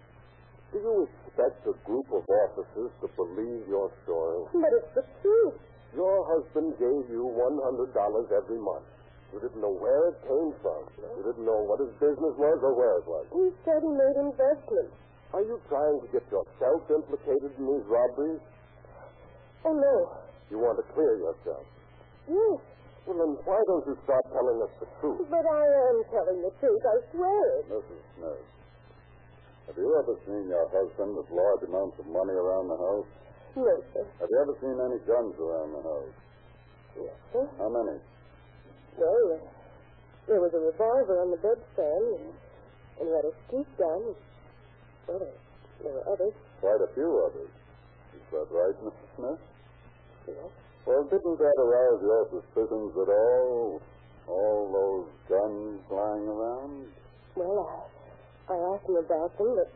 do 0.70 0.78
you 0.78 0.94
expect 1.10 1.66
a 1.66 1.74
group 1.82 2.06
of 2.14 2.22
officers 2.46 2.94
to 3.02 3.06
believe 3.18 3.66
your 3.66 3.90
story? 4.06 4.46
But 4.54 4.70
it's 4.78 4.92
the 4.94 5.04
truth. 5.22 5.58
Your 5.98 6.22
husband 6.30 6.78
gave 6.78 7.10
you 7.10 7.26
$100 7.34 7.90
every 8.30 8.60
month. 8.62 8.86
You 9.34 9.40
didn't 9.42 9.58
know 9.58 9.74
where 9.74 10.14
it 10.14 10.22
came 10.22 10.54
from. 10.62 10.86
You 11.02 11.22
didn't 11.26 11.42
know 11.42 11.66
what 11.66 11.82
his 11.82 11.90
business 11.98 12.34
was 12.38 12.58
or 12.62 12.78
where 12.78 12.94
it 13.02 13.06
was. 13.10 13.26
He 13.34 13.50
said 13.66 13.82
he 13.82 13.90
made 13.90 14.14
investments. 14.22 14.94
Are 15.34 15.42
you 15.42 15.60
trying 15.68 15.98
to 16.00 16.08
get 16.12 16.24
yourself 16.30 16.80
implicated 16.90 17.50
in 17.58 17.64
these 17.66 17.86
robberies? 17.86 18.40
Oh, 19.64 19.74
no. 19.74 19.96
You 20.50 20.58
want 20.62 20.78
to 20.78 20.86
clear 20.94 21.18
yourself. 21.18 21.66
Yes. 22.30 22.58
Well, 23.06 23.18
then 23.18 23.32
why 23.46 23.58
don't 23.66 23.86
you 23.86 23.94
start 24.02 24.22
telling 24.34 24.58
us 24.62 24.72
the 24.82 24.88
truth? 24.98 25.26
But 25.30 25.46
I 25.46 25.64
am 25.90 25.98
telling 26.10 26.42
the 26.42 26.50
truth. 26.58 26.82
I 26.82 26.96
swear 27.14 27.42
it. 27.58 27.64
Mrs. 27.70 28.02
Smith, 28.18 28.42
have 29.66 29.78
you 29.78 29.90
ever 29.98 30.14
seen 30.26 30.46
your 30.50 30.66
husband 30.70 31.14
with 31.14 31.26
large 31.30 31.62
amounts 31.66 31.98
of 32.02 32.06
money 32.10 32.34
around 32.34 32.66
the 32.70 32.78
house? 32.78 33.10
No, 33.54 33.66
sir. 33.94 34.04
Have 34.22 34.30
you 34.30 34.38
ever 34.42 34.54
seen 34.58 34.74
any 34.78 34.98
guns 35.06 35.34
around 35.38 35.70
the 35.74 35.82
house? 35.86 36.14
Yes, 36.98 37.14
sir. 37.32 37.46
How 37.58 37.70
many? 37.70 37.98
Well, 38.98 39.26
uh, 39.34 39.42
there 40.26 40.40
was 40.42 40.50
a 40.54 40.62
revolver 40.62 41.18
on 41.22 41.30
the 41.30 41.38
bedstand, 41.38 42.06
and, 42.18 42.30
and 42.98 43.04
he 43.06 43.12
had 43.14 43.26
a 43.26 43.34
skeet 43.46 43.70
gun. 43.78 44.02
Well, 45.06 45.18
there, 45.18 45.38
there 45.82 45.92
were 45.92 46.06
others. 46.12 46.34
Quite 46.60 46.82
a 46.82 46.90
few 46.94 47.10
others. 47.22 47.50
Is 48.14 48.26
that 48.32 48.48
right, 48.50 48.76
Mrs. 48.82 49.08
Smith? 49.16 49.42
Yes. 50.26 50.50
Well, 50.86 51.02
didn't 51.06 51.38
that 51.38 51.56
arouse 51.58 52.02
your 52.02 52.22
suspicions 52.30 52.92
at 52.94 53.10
all? 53.10 53.82
All 54.26 54.62
those 54.70 55.08
guns 55.30 55.78
lying 55.90 56.26
around? 56.26 56.86
Well, 57.34 57.86
I, 58.50 58.54
I 58.54 58.56
asked 58.74 58.88
him 58.88 58.98
about 58.98 59.30
them, 59.38 59.54
but 59.54 59.70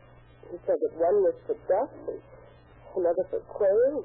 he 0.50 0.58
said 0.66 0.78
that 0.82 0.94
one 0.98 1.22
was 1.22 1.34
for 1.46 1.54
duck 1.70 1.90
and 2.10 2.18
another 2.98 3.24
for 3.30 3.38
quail. 3.46 4.02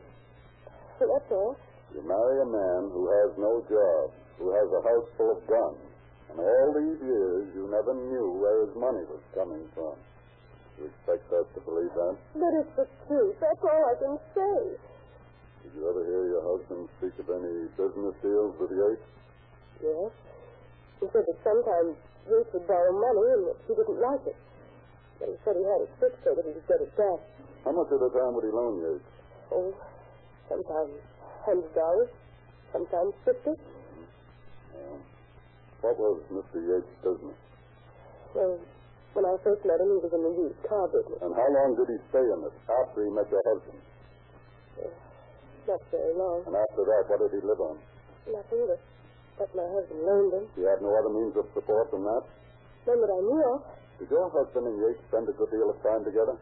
So 1.00 1.10
that's 1.10 1.32
all. 1.32 1.58
You 1.94 2.02
marry 2.06 2.42
a 2.42 2.50
man 2.50 2.90
who 2.94 3.10
has 3.10 3.32
no 3.38 3.66
job, 3.70 4.14
who 4.38 4.54
has 4.54 4.68
a 4.70 4.82
house 4.86 5.10
full 5.18 5.32
of 5.38 5.42
guns, 5.48 5.82
and 6.30 6.38
all 6.38 6.70
these 6.74 7.02
years 7.02 7.50
you 7.56 7.66
never 7.70 7.94
knew 7.94 8.38
where 8.38 8.66
his 8.66 8.76
money 8.78 9.06
was 9.10 9.22
coming 9.34 9.66
from. 9.74 9.98
You 10.78 10.92
expect 10.92 11.32
us 11.32 11.48
to 11.56 11.60
believe 11.64 11.94
that? 11.96 12.16
But 12.36 12.52
it's 12.60 12.74
the 12.76 12.88
truth. 13.08 13.36
That's 13.40 13.64
all 13.64 13.84
I 13.88 13.96
can 13.96 14.16
say. 14.36 14.56
Did 15.64 15.72
you 15.80 15.84
ever 15.88 16.04
hear 16.04 16.24
your 16.30 16.44
husband 16.44 16.90
speak 17.00 17.16
of 17.18 17.28
any 17.32 17.72
business 17.80 18.16
deals 18.22 18.54
with 18.60 18.72
Yates? 18.76 19.08
Yes. 19.82 20.12
He 21.00 21.06
said 21.16 21.24
that 21.26 21.40
sometimes 21.48 21.96
Yates 22.28 22.52
would 22.54 22.68
borrow 22.68 22.92
money 22.92 23.28
and 23.40 23.44
that 23.50 23.58
he 23.66 23.74
didn't 23.74 24.00
like 24.04 24.24
it. 24.28 24.38
But 25.20 25.32
he 25.32 25.38
said 25.48 25.56
he 25.56 25.64
had 25.64 25.82
it 25.88 25.92
fixed 26.00 26.22
so 26.28 26.36
that 26.36 26.44
he 26.44 26.52
could 26.52 26.68
get 26.68 26.80
it 26.84 26.92
back. 27.00 27.20
How 27.64 27.72
much 27.72 27.88
at 27.90 28.04
a 28.04 28.12
time 28.12 28.36
would 28.36 28.44
he 28.44 28.52
loan 28.52 28.78
Yates? 28.84 29.10
Oh, 29.56 29.72
sometimes 30.52 30.92
hundred 31.48 31.72
dollars, 31.74 32.12
sometimes 32.76 33.14
fifty. 33.24 33.56
Mm-hmm. 33.56 34.06
Yeah. 34.76 35.00
What 35.82 35.96
was 35.98 36.20
Mr. 36.30 36.60
Yates' 36.62 36.94
business? 37.00 37.38
Well, 38.36 38.60
when 39.16 39.24
I 39.24 39.40
first 39.48 39.64
met 39.64 39.80
him, 39.80 39.96
he 39.96 40.00
was 40.04 40.12
in 40.12 40.22
the 40.28 40.34
used 40.36 40.60
car 40.68 40.92
business. 40.92 41.24
And 41.24 41.32
how 41.32 41.48
long 41.48 41.80
did 41.80 41.88
he 41.88 41.98
stay 42.12 42.20
in 42.22 42.40
it 42.44 42.56
after 42.68 43.00
he 43.00 43.10
met 43.16 43.32
your 43.32 43.40
husband? 43.48 43.80
Uh, 44.76 44.92
not 45.72 45.82
very 45.88 46.14
long. 46.20 46.44
And 46.44 46.56
after 46.60 46.84
that, 46.84 47.08
what 47.08 47.24
did 47.24 47.32
he 47.32 47.42
live 47.48 47.62
on? 47.64 47.80
Nothing 48.28 48.68
but 48.68 48.82
what 49.40 49.52
my 49.56 49.68
husband 49.72 50.04
loaned 50.04 50.34
him. 50.36 50.46
He 50.60 50.68
had 50.68 50.84
no 50.84 50.92
other 50.92 51.16
means 51.16 51.32
of 51.40 51.48
support 51.56 51.96
than 51.96 52.04
that? 52.04 52.24
None 52.92 53.00
that 53.00 53.12
I 53.16 53.22
knew 53.24 53.42
of. 53.56 53.60
Did 54.04 54.12
your 54.12 54.28
husband 54.28 54.68
and 54.68 54.76
Yates 54.84 55.00
spend 55.08 55.32
a 55.32 55.36
good 55.40 55.48
deal 55.48 55.72
of 55.72 55.80
time 55.80 56.04
together? 56.04 56.36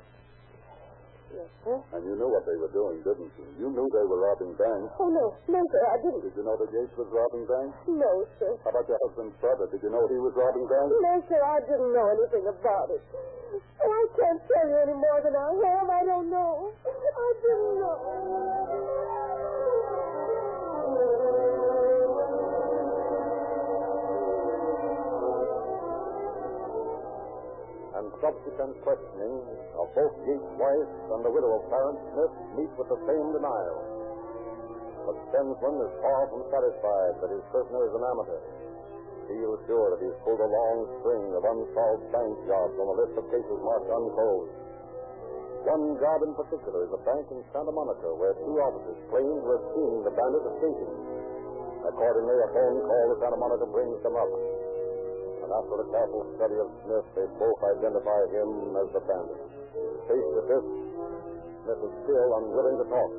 Yes, 1.33 1.49
sir. 1.65 1.77
And 1.97 2.01
you 2.05 2.13
knew 2.13 2.29
what 2.29 2.45
they 2.45 2.53
were 2.61 2.69
doing, 2.69 3.01
didn't 3.01 3.33
you? 3.41 3.45
You 3.57 3.67
knew 3.73 3.85
they 3.89 4.05
were 4.05 4.21
robbing 4.21 4.53
banks. 4.53 4.93
Oh, 5.01 5.09
no. 5.09 5.33
No, 5.49 5.59
sir, 5.73 5.81
I 5.89 5.97
didn't. 6.05 6.21
Did 6.21 6.33
you 6.37 6.45
know 6.45 6.53
that 6.61 6.69
Yates 6.69 6.93
was 6.93 7.09
robbing 7.09 7.49
banks? 7.49 7.73
No, 7.89 8.11
sir. 8.37 8.53
How 8.61 8.69
about 8.69 8.85
your 8.85 9.01
husband's 9.09 9.33
brother? 9.41 9.65
Did 9.73 9.81
you 9.81 9.89
know 9.89 10.05
he 10.13 10.21
was 10.21 10.33
robbing 10.37 10.69
banks? 10.69 10.93
No, 10.93 11.13
sir, 11.25 11.41
I 11.41 11.57
didn't 11.65 11.89
know 11.89 12.05
anything 12.13 12.45
about 12.45 12.87
it. 12.93 13.01
And 13.81 13.89
I 13.89 14.03
can't 14.13 14.41
tell 14.45 14.67
you 14.69 14.77
any 14.85 14.93
more 14.93 15.19
than 15.25 15.33
I 15.33 15.49
have. 15.57 15.87
I 15.89 16.01
don't 16.05 16.29
know. 16.29 16.69
I 16.85 17.29
didn't 17.41 17.75
know. 17.81 19.22
Subsequent 28.21 28.73
questioning 28.85 29.35
of 29.79 29.87
both 29.95 30.15
Yates' 30.23 30.53
wife 30.55 30.91
and 31.11 31.21
the 31.25 31.33
widow 31.33 31.59
of 31.59 31.61
Clarence 31.67 32.01
Smith 32.13 32.33
meet 32.55 32.71
with 32.79 32.87
the 32.87 32.99
same 33.09 33.27
denial. 33.35 33.79
But 35.03 35.19
Stensland 35.27 35.79
is 35.83 35.93
far 35.99 36.21
from 36.31 36.47
satisfied 36.47 37.13
that 37.19 37.31
his 37.35 37.43
prisoner 37.51 37.83
is 37.83 37.93
an 37.97 38.03
amateur. 38.07 38.41
He 39.27 39.39
is 39.39 39.59
sure 39.67 39.87
that 39.91 39.99
he's 40.03 40.19
pulled 40.23 40.39
a 40.39 40.47
long 40.47 40.77
string 40.99 41.25
of 41.35 41.43
unsolved 41.43 42.05
bank 42.15 42.33
jobs 42.47 42.75
on 42.79 42.87
the 42.91 42.97
list 43.03 43.13
of 43.19 43.23
cases 43.27 43.59
marked 43.59 43.91
unclosed. 43.91 44.55
One 45.63 45.95
job 45.95 46.19
in 46.27 46.35
particular 46.35 46.83
is 46.87 46.91
a 46.91 47.01
bank 47.07 47.23
in 47.31 47.39
Santa 47.55 47.71
Monica 47.71 48.07
where 48.19 48.35
two 48.43 48.55
officers 48.59 48.99
claim 49.07 49.31
to 49.31 49.47
have 49.47 49.65
seen 49.75 49.93
the 50.03 50.11
bandit 50.11 50.43
escaping. 50.43 50.95
Accordingly, 51.87 52.37
a 52.39 52.49
phone 52.51 52.77
call 52.83 53.05
to 53.11 53.15
Santa 53.19 53.39
Monica 53.39 53.67
brings 53.71 53.99
them 54.03 54.15
up. 54.15 54.52
After 55.53 55.85
a 55.85 55.87
careful 55.93 56.25
study 56.33 56.57
of 56.57 56.69
Smith, 56.81 57.05
they 57.13 57.27
both 57.37 57.61
identify 57.77 58.21
him 58.33 58.49
as 58.73 58.89
the 58.89 59.01
bandit. 59.05 59.41
Faced 60.09 60.31
with 60.33 60.47
this, 60.49 60.65
Smith 61.61 61.81
is 61.85 61.93
still 62.01 62.29
unwilling 62.41 62.77
to 62.81 62.85
talk. 62.89 63.11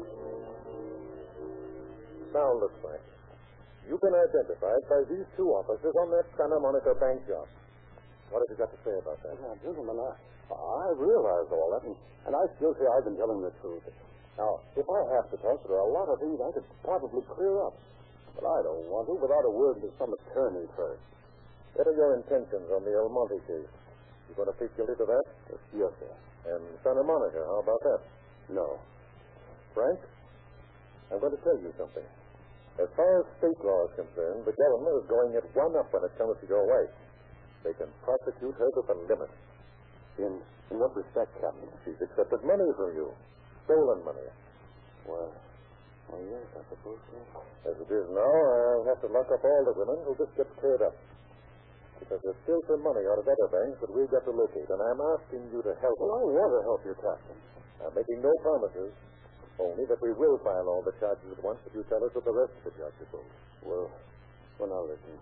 Now, 2.35 2.51
Frank. 2.83 3.03
You've 3.87 4.03
been 4.03 4.19
identified 4.19 4.83
by 4.91 5.01
these 5.07 5.29
two 5.39 5.47
officers 5.55 5.95
on 6.03 6.11
that 6.11 6.27
Santa 6.35 6.59
Monica 6.59 6.99
bank 6.99 7.23
job. 7.31 7.47
What 8.35 8.43
have 8.43 8.51
you 8.51 8.59
got 8.59 8.73
to 8.75 8.81
say 8.83 8.97
about 8.99 9.23
that? 9.23 9.39
Now, 9.39 9.55
gentlemen, 9.63 9.95
I, 10.03 10.11
I 10.51 10.87
realize 10.99 11.47
all 11.55 11.71
that, 11.79 11.87
and, 11.87 11.95
and 12.27 12.33
I 12.35 12.43
still 12.59 12.75
say 12.75 12.83
I've 12.91 13.07
been 13.07 13.15
telling 13.15 13.39
the 13.47 13.55
truth. 13.63 13.87
Now, 14.35 14.59
if 14.75 14.83
I 14.83 15.01
have 15.15 15.31
to 15.31 15.39
talk, 15.39 15.63
there 15.71 15.79
are 15.79 15.87
a 15.87 15.95
lot 15.95 16.11
of 16.11 16.19
things 16.19 16.35
I 16.43 16.51
could 16.59 16.67
probably 16.83 17.23
clear 17.39 17.55
up. 17.63 17.79
But 18.35 18.51
I 18.51 18.59
don't 18.67 18.91
want 18.91 19.07
to 19.07 19.15
without 19.15 19.47
a 19.47 19.53
word 19.55 19.79
with 19.79 19.95
some 19.95 20.11
attorney 20.11 20.67
first. 20.75 21.14
What 21.75 21.91
are 21.91 21.97
your 21.99 22.15
intentions 22.23 22.71
on 22.71 22.87
the 22.87 22.93
El 22.95 23.11
Monte 23.11 23.39
case? 23.51 23.71
You 24.31 24.33
going 24.39 24.47
to 24.47 24.55
plead 24.55 24.71
guilty 24.79 24.95
to 24.95 25.07
that? 25.11 25.27
Yes, 25.75 25.91
sir. 25.99 26.13
And 26.55 26.63
Santa 26.87 27.03
Monica, 27.03 27.43
how 27.43 27.59
about 27.67 27.83
that? 27.83 28.01
No. 28.55 28.79
Frank, 29.75 29.99
I'm 31.11 31.19
going 31.19 31.35
to 31.35 31.43
tell 31.43 31.59
you 31.59 31.75
something. 31.75 32.07
As 32.79 32.91
far 32.95 33.11
as 33.23 33.27
state 33.43 33.59
law 33.63 33.87
is 33.91 33.95
concerned, 33.99 34.47
the 34.47 34.55
government 34.55 34.95
is 35.03 35.07
going 35.11 35.31
at 35.35 35.47
one 35.55 35.75
up 35.79 35.91
when 35.91 36.03
it 36.07 36.15
comes 36.15 36.39
to 36.43 36.47
your 36.47 36.63
wife. 36.63 36.95
They 37.67 37.75
can 37.75 37.91
prosecute 38.07 38.55
her 38.55 38.71
to 38.71 38.83
the 38.87 38.97
limit. 39.11 39.31
In, 40.19 40.33
in 40.71 40.77
what 40.79 40.95
respect, 40.95 41.35
Captain? 41.43 41.71
She's 41.83 41.99
accepted 41.99 42.39
money 42.47 42.71
from 42.79 42.95
you. 42.95 43.11
Stolen 43.67 43.99
money. 44.07 44.27
Well, 45.07 45.31
well, 46.11 46.23
yes, 46.23 46.47
I 46.55 46.63
suppose 46.71 47.03
so. 47.11 47.19
As 47.67 47.75
it 47.79 47.91
is 47.91 48.07
now, 48.15 48.31
I'll 48.31 48.87
have 48.91 49.01
to 49.03 49.11
lock 49.11 49.27
up 49.33 49.43
all 49.43 49.63
the 49.67 49.75
women 49.75 49.99
who 50.07 50.15
just 50.19 50.35
get 50.39 50.47
cleared 50.61 50.83
up. 50.83 50.95
Because 52.05 52.21
there's 52.21 52.41
still 52.45 52.61
some 52.69 52.85
money 52.85 53.01
out 53.09 53.17
of 53.17 53.25
other 53.25 53.49
banks 53.49 53.81
that 53.81 53.89
we've 53.89 54.13
got 54.13 54.29
to 54.29 54.33
locate, 54.37 54.69
and 54.69 54.77
I'm 54.77 55.01
asking 55.17 55.49
you 55.49 55.65
to 55.65 55.73
help 55.81 55.97
Well, 55.97 56.21
I 56.21 56.21
us. 56.21 56.37
want 56.37 56.53
to 56.53 56.63
help 56.69 56.81
you, 56.85 56.95
Captain. 57.01 57.39
I'm 57.81 57.95
making 57.97 58.21
no 58.21 58.33
promises, 58.45 58.93
only 59.57 59.85
that 59.89 60.01
we 60.05 60.13
will 60.13 60.37
file 60.45 60.69
all 60.69 60.85
the 60.85 60.93
charges 61.01 61.33
at 61.33 61.41
once 61.41 61.65
if 61.65 61.73
you 61.73 61.81
tell 61.89 62.05
us 62.05 62.13
what 62.13 62.25
the 62.29 62.37
rest 62.37 62.53
of 62.61 62.63
the 62.69 62.73
charges 62.77 63.09
are. 63.09 63.29
Well, 63.65 63.89
well, 64.61 64.69
now 64.69 64.83
listen. 64.85 65.17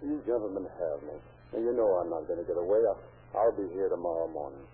You 0.00 0.16
gentlemen 0.24 0.64
have 0.64 0.98
me. 1.04 1.16
Now, 1.52 1.60
you 1.60 1.72
know 1.76 1.88
I'm 2.00 2.08
not 2.08 2.24
going 2.24 2.40
to 2.40 2.48
get 2.48 2.56
away. 2.56 2.80
I'll, 2.88 3.00
I'll 3.36 3.56
be 3.56 3.68
here 3.76 3.92
tomorrow 3.92 4.26
morning. 4.32 4.64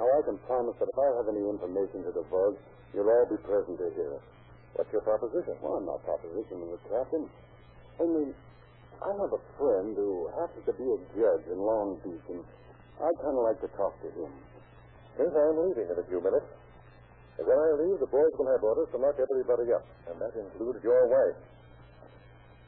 Now, 0.00 0.08
I 0.08 0.20
can 0.24 0.40
promise 0.48 0.76
that 0.80 0.88
if 0.88 0.98
I 0.98 1.08
have 1.20 1.28
any 1.28 1.44
information 1.44 2.08
to 2.08 2.12
divulge, 2.12 2.56
you'll 2.96 3.08
all 3.08 3.28
be 3.28 3.36
present 3.44 3.76
to 3.80 3.88
hear 3.94 4.16
it. 4.16 4.24
What's 4.76 4.92
your 4.92 5.04
proposition? 5.04 5.56
Well, 5.60 5.80
I'm 5.80 5.88
not 5.88 6.00
propositioning 6.04 6.72
it, 6.72 6.82
Captain. 6.88 7.24
Only, 8.00 8.32
I 8.96 9.12
have 9.12 9.32
a 9.32 9.42
friend 9.60 9.92
who 9.92 10.28
happens 10.32 10.64
to 10.64 10.74
be 10.74 10.86
a 10.88 10.98
judge 11.12 11.44
in 11.52 11.58
Long 11.60 12.00
Beach, 12.00 12.26
and 12.32 12.40
I'd 12.96 13.18
kind 13.20 13.36
of 13.36 13.44
like 13.44 13.60
to 13.60 13.70
talk 13.76 13.92
to 14.00 14.08
him. 14.08 14.32
Since 15.20 15.32
I'm 15.36 15.56
leaving 15.68 15.88
in 15.92 15.96
a 16.00 16.06
few 16.08 16.20
minutes, 16.20 16.48
and 17.36 17.44
when 17.44 17.60
I 17.60 17.68
leave, 17.76 18.00
the 18.00 18.08
boys 18.08 18.32
will 18.40 18.48
have 18.48 18.64
orders 18.64 18.88
to 18.92 18.98
lock 19.00 19.20
everybody 19.20 19.68
up, 19.76 19.84
and 20.08 20.16
that 20.16 20.32
includes 20.32 20.80
your 20.80 21.04
wife. 21.12 21.40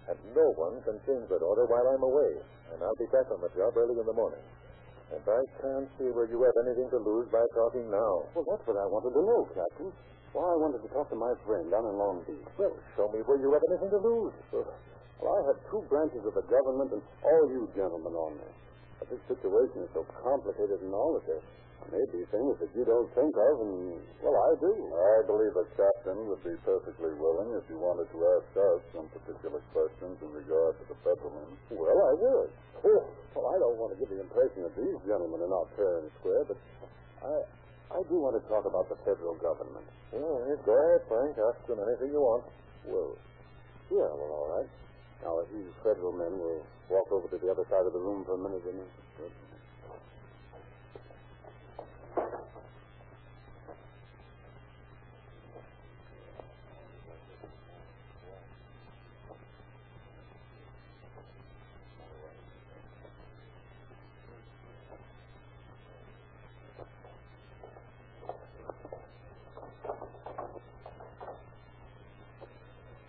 And 0.09 0.19
no 0.37 0.53
one 0.57 0.81
can 0.85 1.01
change 1.09 1.29
that 1.33 1.41
order 1.41 1.65
while 1.65 1.85
I'm 1.89 2.05
away, 2.05 2.33
and 2.73 2.77
I'll 2.81 3.01
be 3.01 3.09
back 3.09 3.29
on 3.33 3.41
the 3.41 3.53
job 3.57 3.77
early 3.77 3.97
in 3.97 4.05
the 4.05 4.17
morning. 4.17 4.45
And 5.09 5.25
I 5.25 5.41
can't 5.65 5.89
see 5.97 6.13
where 6.13 6.29
you 6.29 6.45
have 6.45 6.57
anything 6.69 6.93
to 6.93 7.01
lose 7.01 7.29
by 7.33 7.41
talking 7.57 7.89
now. 7.89 8.29
Well, 8.37 8.45
that's 8.45 8.65
what 8.69 8.77
I 8.77 8.85
wanted 8.85 9.17
to 9.17 9.23
know, 9.25 9.49
Captain. 9.57 9.89
Why 10.37 10.45
I 10.45 10.57
wanted 10.61 10.85
to 10.85 10.89
talk 10.93 11.09
to 11.09 11.17
my 11.17 11.33
friend 11.49 11.73
down 11.73 11.89
in 11.89 11.97
Long 11.97 12.21
Beach. 12.29 12.45
Well, 12.61 12.77
show 12.93 13.09
me 13.09 13.25
where 13.25 13.41
you 13.41 13.49
have 13.57 13.65
anything 13.73 13.89
to 13.97 14.01
lose. 14.05 14.37
Well, 14.53 14.69
I 15.27 15.39
have 15.51 15.59
two 15.71 15.83
branches 15.91 16.23
of 16.23 16.35
the 16.35 16.47
government 16.47 16.95
and 16.95 17.03
all 17.27 17.45
you 17.51 17.67
gentlemen 17.75 18.15
on 18.15 18.39
me. 18.39 18.49
But 19.03 19.11
this 19.11 19.23
situation 19.27 19.83
is 19.87 19.91
so 19.95 20.07
complicated 20.23 20.83
and 20.83 20.95
all 20.95 21.19
that 21.19 21.27
there 21.27 21.43
may 21.91 22.05
be 22.13 22.23
things 22.29 22.55
that 22.61 22.71
you 22.77 22.85
don't 22.85 23.09
think 23.17 23.33
of, 23.33 23.55
and, 23.65 23.97
well, 24.21 24.37
I 24.37 24.51
do. 24.61 24.73
I 24.93 25.25
believe 25.25 25.55
the 25.57 25.65
captain 25.79 26.29
would 26.29 26.43
be 26.45 26.53
perfectly 26.67 27.15
willing 27.17 27.55
if 27.57 27.65
you 27.71 27.81
wanted 27.81 28.11
to 28.13 28.19
ask 28.39 28.51
us 28.59 28.81
some 28.93 29.09
particular 29.09 29.63
questions 29.73 30.19
in 30.21 30.31
regard 30.35 30.77
to 30.79 30.85
the 30.91 30.97
Federalmen. 31.01 31.49
Well, 31.73 31.99
I 31.99 32.13
would. 32.19 32.51
Oh, 32.85 33.03
well, 33.35 33.47
I 33.49 33.57
don't 33.59 33.79
want 33.81 33.91
to 33.95 33.99
give 33.99 34.11
the 34.13 34.21
impression 34.21 34.69
that 34.69 34.75
these 34.77 34.99
gentlemen 35.09 35.41
are 35.43 35.51
not 35.51 35.67
fair 35.75 36.05
and 36.05 36.11
square, 36.21 36.45
but 36.45 36.59
I, 37.25 37.35
I 37.95 38.01
do 38.07 38.21
want 38.21 38.37
to 38.37 38.45
talk 38.47 38.69
about 38.69 38.87
the 38.93 38.99
federal 39.03 39.35
government. 39.41 39.87
Right, 40.13 40.61
go 40.63 40.73
ahead, 40.77 41.03
Frank. 41.09 41.35
Ask 41.41 41.63
them 41.67 41.81
anything 41.81 42.13
you 42.13 42.21
want. 42.21 42.45
Well, 42.85 43.17
yeah, 43.89 44.09
well, 44.13 44.31
all 44.35 44.49
right. 44.61 44.69
Now, 45.23 45.43
these 45.53 45.73
federal 45.83 46.13
men 46.13 46.39
will 46.39 46.65
walk 46.89 47.11
over 47.11 47.29
to 47.29 47.39
the 47.39 47.51
other 47.51 47.65
side 47.71 47.87
of 47.87 47.93
the 47.93 47.99
room 47.99 48.25
for 48.25 48.35
a 48.35 48.39
minute, 48.39 48.63
then. 48.65 48.81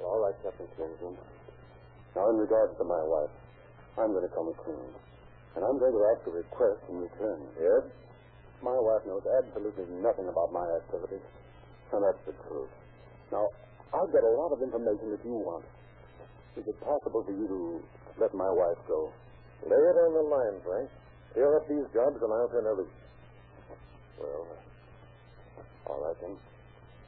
All 0.02 0.26
right, 0.26 0.34
Captain 0.44 0.66
Kingsland. 0.76 1.18
Now, 2.16 2.30
in 2.32 2.38
regards 2.38 2.76
to 2.78 2.84
my 2.84 3.04
wife, 3.04 3.30
I'm 3.98 4.14
going 4.70 4.78
to 4.78 4.94
come 4.94 4.94
clean. 4.94 5.10
And 5.58 5.62
I'm 5.66 5.78
going 5.82 5.96
to 5.98 6.04
ask 6.14 6.22
a 6.30 6.34
request 6.34 6.82
in 6.90 6.96
return. 7.02 7.40
Yes? 7.58 7.84
My 8.62 8.76
wife 8.76 9.04
knows 9.08 9.26
absolutely 9.26 9.88
nothing 10.04 10.30
about 10.30 10.54
my 10.54 10.68
activities. 10.78 11.26
And 11.90 12.02
that's 12.06 12.22
the 12.30 12.36
truth. 12.46 12.70
Now, 13.34 13.46
I've 13.90 14.12
got 14.14 14.22
a 14.22 14.34
lot 14.38 14.54
of 14.54 14.62
information 14.62 15.10
that 15.10 15.24
you 15.26 15.34
want. 15.42 15.66
Is 16.58 16.66
it 16.68 16.78
possible 16.82 17.26
for 17.26 17.34
you 17.34 17.48
to 17.50 17.62
let 18.22 18.34
my 18.38 18.50
wife 18.52 18.78
go? 18.86 19.10
Lay 19.66 19.80
it 19.80 19.98
on 20.06 20.12
the 20.14 20.26
line, 20.30 20.58
Frank. 20.62 20.90
Clear 21.34 21.58
up 21.58 21.66
these 21.68 21.88
jobs 21.94 22.18
and 22.22 22.30
I'll 22.30 22.50
turn 22.50 22.66
her 22.66 22.78
loose. 22.78 22.98
Well, 24.22 24.46
all 25.88 26.00
right 26.06 26.18
then. 26.22 26.38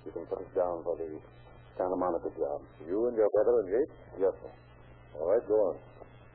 You 0.05 0.11
can 0.11 0.25
put 0.25 0.41
us 0.41 0.51
down 0.57 0.81
for 0.81 0.97
the 0.97 1.19
Santa 1.77 1.95
Monica 1.95 2.29
job. 2.33 2.61
You 2.87 3.07
and 3.07 3.15
your 3.17 3.29
brother 3.29 3.61
and 3.61 3.69
Yates? 3.69 3.97
Yes, 4.17 4.33
sir. 4.41 4.53
All 5.21 5.29
right, 5.29 5.45
go 5.47 5.53
on. 5.53 5.90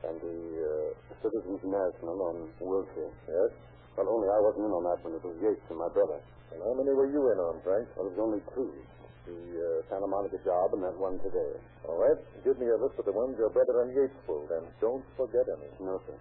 And 0.07 0.15
the 0.23 0.39
uh, 0.63 0.89
Citizens 1.19 1.61
National 1.67 2.15
on 2.31 2.47
Wilshire. 2.63 3.11
Yes? 3.27 3.51
Well, 3.99 4.07
only 4.07 4.31
I 4.31 4.39
wasn't 4.39 4.69
in 4.69 4.71
on 4.71 4.83
that 4.87 5.03
one. 5.03 5.19
It 5.19 5.23
was 5.25 5.35
Yates 5.43 5.67
and 5.67 5.79
my 5.81 5.91
brother. 5.91 6.23
And 6.55 6.63
how 6.63 6.71
many 6.79 6.95
were 6.95 7.11
you 7.11 7.19
in 7.33 7.37
on, 7.43 7.59
Frank? 7.59 7.91
Well, 7.99 8.07
it 8.07 8.15
was 8.15 8.21
only 8.23 8.41
two. 8.55 8.71
The 9.27 9.35
uh, 9.35 9.83
Santa 9.91 10.07
Monica 10.07 10.39
job 10.47 10.71
and 10.71 10.87
that 10.87 10.95
one 10.95 11.19
today. 11.19 11.59
All 11.83 11.99
right. 11.99 12.15
Give 12.47 12.55
me 12.55 12.71
a 12.71 12.79
list 12.79 12.95
of 12.95 13.03
the 13.03 13.11
ones 13.11 13.35
your 13.35 13.51
brother 13.51 13.83
and 13.83 13.91
Yates 13.91 14.15
pulled, 14.23 14.47
and 14.47 14.63
don't 14.79 15.03
forget 15.19 15.43
any. 15.59 15.67
No, 15.83 15.99
sir. 16.07 16.15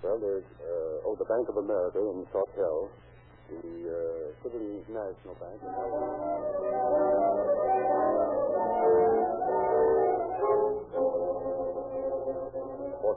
Well, 0.00 0.16
there's, 0.16 0.48
uh, 0.64 1.04
oh, 1.04 1.16
the 1.20 1.28
Bank 1.28 1.44
of 1.52 1.60
America 1.60 2.00
in 2.00 2.24
Sawtelle. 2.32 2.88
The 3.52 3.60
uh, 3.60 4.32
Citizens 4.42 4.88
National 4.88 5.36
Bank 5.36 5.60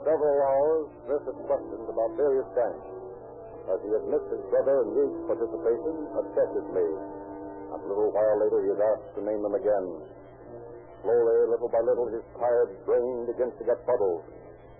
several 0.04 0.36
hours, 0.40 0.84
Smith 1.04 1.24
had 1.28 1.38
questioned 1.44 1.88
about 1.88 2.10
various 2.16 2.48
banks. 2.56 2.86
As 3.68 3.78
he 3.84 3.90
had 3.92 4.04
missed 4.08 4.30
his 4.32 4.44
brother 4.48 4.82
and 4.82 4.90
Yates' 4.96 5.22
participation, 5.28 5.94
a 6.16 6.22
check 6.34 6.50
is 6.56 6.68
made. 6.72 7.00
A 7.70 7.78
little 7.86 8.10
while 8.10 8.36
later, 8.40 8.66
he 8.66 8.70
is 8.74 8.80
asked 8.80 9.14
to 9.14 9.22
name 9.22 9.42
them 9.44 9.54
again. 9.54 9.86
Slowly, 11.04 11.38
little 11.48 11.70
by 11.70 11.80
little, 11.84 12.08
his 12.10 12.24
tired 12.34 12.72
brain 12.84 13.30
begins 13.30 13.54
to 13.60 13.64
get 13.64 13.78
fuddled. 13.86 14.26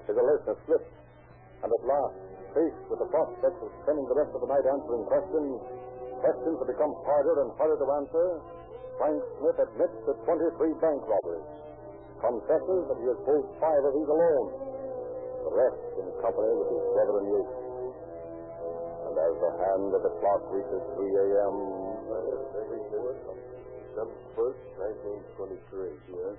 His 0.08 0.16
alertness 0.16 0.58
slips. 0.66 0.90
And 1.62 1.70
at 1.70 1.82
last, 1.84 2.16
faced 2.56 2.84
with 2.90 2.98
the 2.98 3.10
prospect 3.12 3.56
of 3.62 3.68
spending 3.84 4.06
the 4.10 4.16
rest 4.16 4.32
of 4.34 4.40
the 4.42 4.50
night 4.50 4.64
answering 4.66 5.04
questions, 5.06 5.60
questions 6.24 6.56
that 6.58 6.68
become 6.68 6.92
harder 7.06 7.46
and 7.46 7.54
harder 7.60 7.78
to 7.78 7.86
answer, 8.00 8.26
Frank 8.98 9.20
Smith 9.38 9.58
admits 9.60 9.96
to 10.08 10.12
23 10.24 10.82
bank 10.82 11.00
robberies, 11.04 11.48
confesses 12.20 12.80
that 12.90 12.98
he 13.00 13.06
has 13.08 13.18
pulled 13.24 13.48
five 13.62 13.80
of 13.86 13.92
these 13.96 14.10
alone, 14.10 14.69
the 15.44 15.52
rest 15.52 15.80
in 15.96 16.04
company 16.20 16.52
with 16.52 16.68
his 16.68 16.84
and 17.00 17.28
Yates. 17.32 17.54
And 19.08 19.14
as 19.16 19.34
the 19.40 19.52
hand 19.56 19.88
of 19.96 20.02
the 20.04 20.12
clock 20.20 20.42
reaches 20.52 20.82
3 20.94 21.08
a.m., 21.08 21.56
December 23.90 24.20
1st, 24.36 24.62
1923. 25.34 26.14
Yes. 26.14 26.36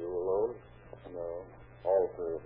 You 0.00 0.08
alone? 0.08 0.54
no, 1.14 1.44
all 1.84 2.08
three. 2.16 2.40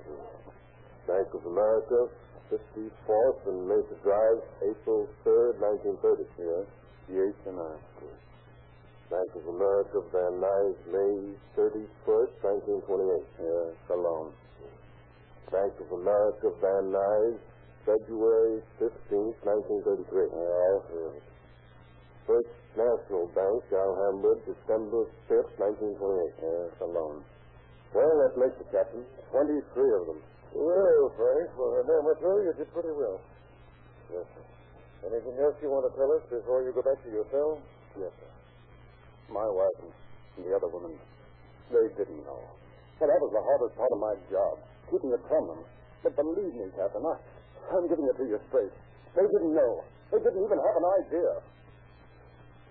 Bank 1.07 1.29
of 1.35 1.46
America, 1.46 2.11
54th 2.51 3.40
and 3.46 3.68
Mesa 3.68 3.96
Drive, 4.03 4.42
April 4.66 5.09
3rd, 5.25 5.59
1930. 6.03 6.27
Yes. 6.38 6.66
Yates 7.09 7.42
and 7.46 7.59
I. 7.62 7.75
Bank 9.11 9.31
of 9.38 9.46
America, 9.55 10.03
Van 10.11 10.42
Nuys, 10.42 10.79
May 10.90 11.38
31st, 11.55 12.35
1928. 12.42 13.22
Yes, 13.38 13.79
alone. 13.94 14.35
Bank 15.50 15.72
of 15.78 15.88
America, 15.94 16.50
Van 16.59 16.90
Nuys, 16.90 17.38
February 17.87 18.62
15th, 18.82 19.38
1933. 19.46 20.26
Yeah, 20.26 20.38
all 20.40 20.82
three. 20.90 21.22
First 22.26 22.50
National 22.74 23.30
Bank, 23.30 23.62
Alhambra, 23.70 24.35
December 24.42 25.06
5th, 25.30 25.54
1928. 25.62 26.42
Yes, 26.42 26.74
uh, 26.82 26.90
alone. 26.90 27.22
Well, 27.94 28.14
that 28.26 28.35
makes 28.35 28.59
it, 28.59 28.68
Captain. 28.74 29.06
23 29.30 29.62
of 29.62 30.04
them. 30.11 30.20
Well, 30.52 31.04
Frank, 31.14 31.46
for 31.54 31.78
a 31.78 31.82
amateur, 31.87 32.50
you 32.50 32.52
did 32.59 32.68
pretty 32.74 32.92
well. 32.92 33.22
Yes, 34.11 34.26
sir. 34.35 34.44
Anything 35.06 35.38
else 35.38 35.54
you 35.62 35.70
want 35.70 35.87
to 35.87 35.92
tell 35.94 36.11
us 36.18 36.24
before 36.26 36.66
you 36.66 36.74
go 36.74 36.82
back 36.82 36.98
to 37.06 37.11
your 37.14 37.26
cell? 37.30 37.62
Yes, 37.94 38.11
sir. 38.18 38.32
My 39.30 39.46
wife 39.46 39.78
and 39.85 40.42
the 40.42 40.50
other 40.56 40.68
woman, 40.68 40.98
they 41.70 41.87
didn't 41.94 42.22
know. 42.26 42.42
Well, 42.98 43.09
that 43.09 43.20
was 43.20 43.30
the 43.30 43.44
hardest 43.44 43.74
part 43.76 43.92
of 43.92 44.00
my 44.00 44.14
job, 44.32 44.56
keeping 44.90 45.11
it 45.12 45.22
from 45.27 45.44
them. 45.51 45.61
But 46.03 46.14
believe 46.14 46.55
me, 46.55 46.66
Captain, 46.77 47.03
I, 47.03 47.14
I'm 47.75 47.87
giving 47.90 48.07
it 48.07 48.16
to 48.18 48.25
you 48.27 48.38
straight. 48.49 48.75
They 49.14 49.27
didn't 49.27 49.55
know. 49.55 49.83
They 50.12 50.20
didn't 50.22 50.42
even 50.44 50.59
have 50.61 50.77
an 50.77 50.87
idea. 51.03 51.33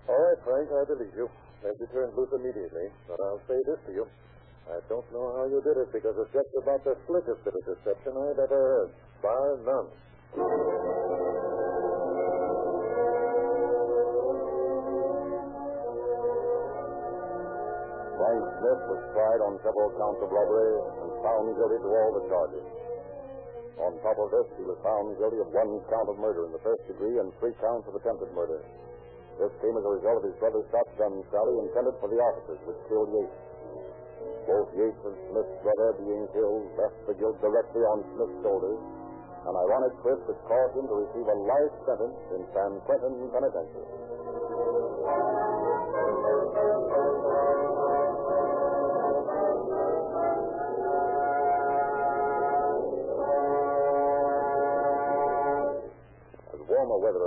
All 0.07 0.19
right, 0.21 0.39
Frank, 0.45 0.69
I 0.71 0.83
believe 0.85 1.13
you. 1.17 1.27
They'll 1.65 1.75
be 1.81 1.87
turned 1.89 2.13
loose 2.13 2.29
immediately. 2.31 2.87
But 3.09 3.17
I'll 3.25 3.41
say 3.49 3.57
this 3.65 3.81
to 3.89 3.91
you. 3.91 4.05
I 4.69 4.77
don't 4.89 5.05
know 5.13 5.25
how 5.37 5.45
you 5.45 5.61
did 5.61 5.77
it 5.77 5.89
because 5.93 6.15
it's 6.17 6.33
just 6.33 6.49
about 6.61 6.81
the 6.85 6.97
slickest 7.05 7.41
bit 7.45 7.53
of 7.53 7.63
deception 7.65 8.13
I've 8.17 8.39
ever 8.39 8.49
heard. 8.49 8.89
Bar 9.21 9.57
none. 9.65 9.89
Frank 18.15 18.41
Smith 18.57 18.81
was 18.89 19.01
tried 19.13 19.41
on 19.43 19.53
several 19.61 19.89
counts 19.99 20.21
of 20.23 20.29
robbery 20.31 20.73
found 21.25 21.49
guilty 21.57 21.81
to 21.81 21.89
all 21.89 22.11
the 22.13 22.23
charges. 22.29 22.65
On 23.81 23.91
top 24.05 24.15
of 24.21 24.29
this, 24.29 24.47
he 24.55 24.63
was 24.63 24.77
found 24.85 25.17
guilty 25.17 25.41
of 25.41 25.49
one 25.49 25.81
count 25.89 26.07
of 26.07 26.21
murder 26.21 26.45
in 26.45 26.53
the 26.53 26.61
first 26.61 26.85
degree 26.85 27.17
and 27.17 27.33
three 27.41 27.51
counts 27.57 27.89
of 27.89 27.97
attempted 27.97 28.29
murder. 28.37 28.61
This 29.41 29.51
came 29.59 29.75
as 29.75 29.83
a 29.83 29.93
result 29.99 30.23
of 30.23 30.25
his 30.31 30.37
brother's 30.39 30.63
shotgun 30.71 31.19
sally 31.27 31.55
intended 31.59 31.97
for 31.99 32.07
the 32.07 32.21
officers 32.21 32.61
which 32.63 32.79
killed 32.87 33.11
Yates. 33.11 33.41
Both 34.47 34.69
Yates 34.79 35.01
and 35.03 35.17
Smith's 35.27 35.57
brother 35.59 35.97
being 35.99 36.23
killed 36.31 36.71
left 36.79 36.95
the 37.09 37.17
guilt 37.19 37.35
directly 37.43 37.83
on 37.83 38.05
Smith's 38.15 38.39
shoulders, 38.45 38.79
an 39.43 39.55
ironic 39.59 39.93
twist 40.05 40.23
that 40.31 40.39
caused 40.47 40.73
him 40.79 40.87
to 40.87 40.95
receive 41.03 41.27
a 41.27 41.37
life 41.43 41.75
sentence 41.83 42.19
in 42.31 42.41
San 42.55 42.71
Quentin 42.87 43.13
Penitentiary. 43.33 43.89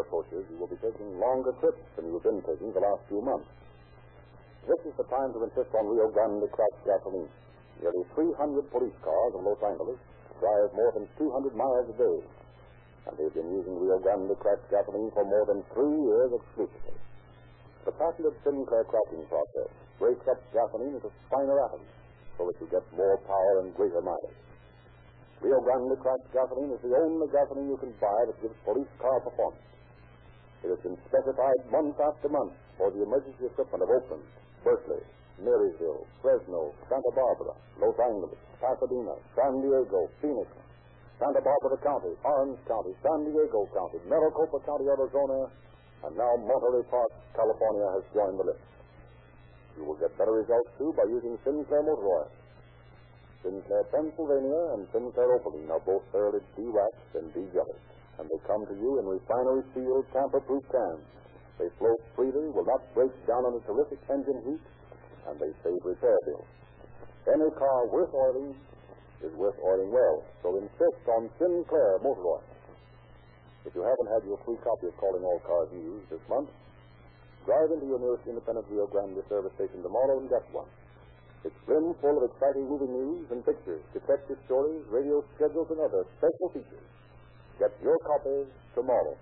Approaches, 0.00 0.46
you 0.50 0.56
will 0.56 0.70
be 0.70 0.78
taking 0.78 1.18
longer 1.18 1.52
trips 1.60 1.82
than 1.96 2.08
you've 2.08 2.22
been 2.22 2.42
taking 2.46 2.70
the 2.72 2.80
last 2.82 3.02
few 3.10 3.20
months. 3.20 3.50
This 4.68 4.80
is 4.84 4.94
the 5.00 5.08
time 5.08 5.32
to 5.32 5.40
insist 5.48 5.72
on 5.74 5.88
Rio 5.88 6.12
Grande 6.12 6.44
cracked 6.52 6.82
gasoline. 6.84 7.30
Nearly 7.80 8.04
300 8.14 8.68
police 8.68 8.98
cars 9.00 9.32
in 9.32 9.42
Los 9.46 9.62
Angeles 9.64 9.96
drive 10.38 10.70
more 10.74 10.92
than 10.92 11.08
200 11.16 11.56
miles 11.56 11.88
a 11.88 11.96
day. 11.96 12.18
And 13.08 13.12
they've 13.16 13.32
been 13.32 13.48
using 13.48 13.74
Rio 13.80 13.96
Grande 13.98 14.34
cracked 14.38 14.68
gasoline 14.68 15.08
for 15.16 15.24
more 15.24 15.46
than 15.48 15.64
three 15.72 15.96
years 16.04 16.30
exclusively. 16.36 16.98
The 17.88 17.96
patented 17.96 18.36
Sinclair 18.44 18.84
cracking 18.84 19.24
process 19.32 19.70
breaks 19.96 20.26
up 20.28 20.36
gasoline 20.52 21.00
into 21.00 21.08
finer 21.32 21.56
atoms 21.64 21.88
so 22.36 22.44
that 22.44 22.56
you 22.60 22.68
get 22.68 22.84
more 22.92 23.16
power 23.24 23.64
and 23.64 23.72
greater 23.72 24.04
mileage. 24.04 24.36
Rio 25.40 25.64
Grande 25.64 25.96
cracked 26.02 26.28
gasoline 26.34 26.76
is 26.76 26.82
the 26.82 26.92
only 26.92 27.30
gasoline 27.32 27.72
you 27.72 27.80
can 27.80 27.94
buy 28.02 28.20
that 28.26 28.36
gives 28.42 28.58
police 28.66 28.90
car 29.00 29.22
performance. 29.24 29.62
It 30.64 30.68
has 30.74 30.80
been 30.82 30.98
specified 31.06 31.60
month 31.70 31.96
after 32.02 32.28
month 32.28 32.54
for 32.76 32.90
the 32.90 33.02
emergency 33.02 33.46
equipment 33.46 33.82
of 33.82 33.90
Oakland, 33.90 34.26
Berkeley, 34.66 35.02
Marysville, 35.38 36.02
Fresno, 36.18 36.74
Santa 36.90 37.12
Barbara, 37.14 37.54
Los 37.78 37.94
Angeles, 37.94 38.38
Pasadena, 38.58 39.14
San 39.38 39.62
Diego, 39.62 40.10
Phoenix, 40.18 40.50
Santa 41.18 41.42
Barbara 41.42 41.78
County, 41.82 42.10
Orange 42.26 42.58
County, 42.66 42.90
San 43.02 43.22
Diego 43.26 43.66
County, 43.70 43.98
Maricopa 44.10 44.58
County, 44.66 44.86
Arizona, 44.90 45.50
and 46.06 46.14
now 46.14 46.32
Monterey 46.42 46.82
Park, 46.90 47.10
California 47.34 47.86
has 47.94 48.02
joined 48.14 48.38
the 48.38 48.46
list. 48.50 48.62
You 49.78 49.86
will 49.86 49.98
get 49.98 50.10
better 50.18 50.34
results, 50.34 50.70
too, 50.78 50.90
by 50.98 51.06
using 51.06 51.38
Sinclair 51.46 51.82
Motor 51.82 52.06
Oil. 52.06 52.30
Sinclair, 53.42 53.82
Pennsylvania, 53.94 54.62
and 54.74 54.86
Sinclair 54.90 55.38
Opaline 55.38 55.70
are 55.70 55.82
both 55.86 56.02
thoroughly 56.10 56.42
de-waxed 56.58 57.14
and 57.14 57.30
de-jellied, 57.34 57.86
and 58.18 58.26
they 58.26 58.40
come 58.46 58.66
to 58.66 58.74
you 58.74 58.98
in 58.98 59.04
refinery-sealed, 59.06 60.04
tamper-proof 60.12 60.64
cans. 60.70 61.06
They 61.58 61.70
flow 61.78 61.94
freely, 62.14 62.50
will 62.50 62.66
not 62.66 62.82
break 62.94 63.10
down 63.26 63.46
under 63.46 63.62
terrific 63.66 63.98
engine 64.10 64.40
heat, 64.46 64.64
and 65.30 65.34
they 65.38 65.50
save 65.62 65.78
repair 65.82 66.18
bills. 66.26 66.50
Any 67.26 67.50
car 67.58 67.78
worth 67.90 68.14
oiling 68.14 68.54
is 69.22 69.34
worth 69.34 69.58
oiling 69.62 69.90
well, 69.90 70.22
so 70.42 70.54
insist 70.58 71.02
on 71.18 71.30
Sinclair 71.38 71.98
motor 72.02 72.38
oil. 72.38 72.44
If 73.66 73.74
you 73.74 73.82
haven't 73.82 74.10
had 74.14 74.22
your 74.24 74.38
free 74.46 74.56
copy 74.62 74.86
of 74.86 74.96
Calling 74.96 75.22
All 75.26 75.42
Cars 75.44 75.68
News 75.74 76.02
this 76.08 76.22
month, 76.30 76.48
drive 77.44 77.68
into 77.74 77.86
your 77.90 77.98
nearest 77.98 78.24
independent 78.24 78.64
Rio 78.70 78.86
Grande 78.86 79.20
service 79.28 79.52
station 79.58 79.82
tomorrow 79.82 80.22
and 80.22 80.30
get 80.30 80.46
one. 80.54 80.70
It's 81.44 81.54
brim 81.66 81.94
full 82.00 82.16
of 82.18 82.30
exciting 82.32 82.66
movie 82.66 82.90
news 82.90 83.26
and 83.30 83.44
pictures, 83.44 83.82
detective 83.92 84.38
stories, 84.46 84.82
radio 84.90 85.22
schedules, 85.36 85.68
and 85.70 85.80
other 85.84 86.06
special 86.18 86.48
features. 86.54 86.88
Get 87.58 87.74
your 87.82 87.98
copy 88.06 88.46
tomorrow. 88.74 89.16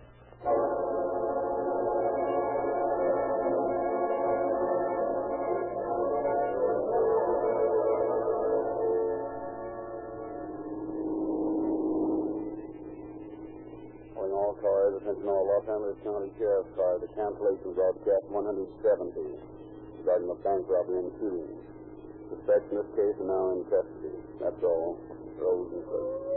Cars, 14.57 14.97
attention 15.03 15.29
all 15.29 15.45
Los 15.45 15.69
Angeles 15.69 16.01
County 16.01 16.33
Sheriff's 16.39 16.73
cars. 16.77 17.01
The 17.05 17.13
cancellation 17.13 17.77
broadcast 17.77 18.25
170 18.33 19.37
regarding 20.01 20.31
a 20.33 20.39
bank 20.41 20.65
robbery 20.65 21.05
and 21.05 21.13
shooting. 21.21 21.53
Suspects 22.33 22.65
in 22.73 22.81
this 22.81 22.89
case 22.97 23.17
are 23.21 23.29
now 23.29 23.53
in 23.53 23.65
custody. 23.69 24.17
That's 24.41 24.63
all. 24.65 24.97
Rose 25.37 25.69
and 25.77 25.85
Cook. 25.85 26.36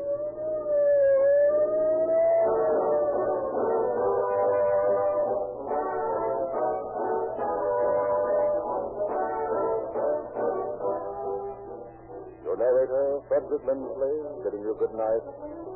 Lindsley, 13.69 14.17
bidding 14.41 14.65
you 14.65 14.73
good 14.81 14.97
night 14.97 15.21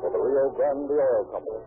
for 0.02 0.10
the 0.10 0.18
Rio 0.18 0.50
Grande 0.50 0.90
Oil 0.90 1.30
Company. 1.30 1.62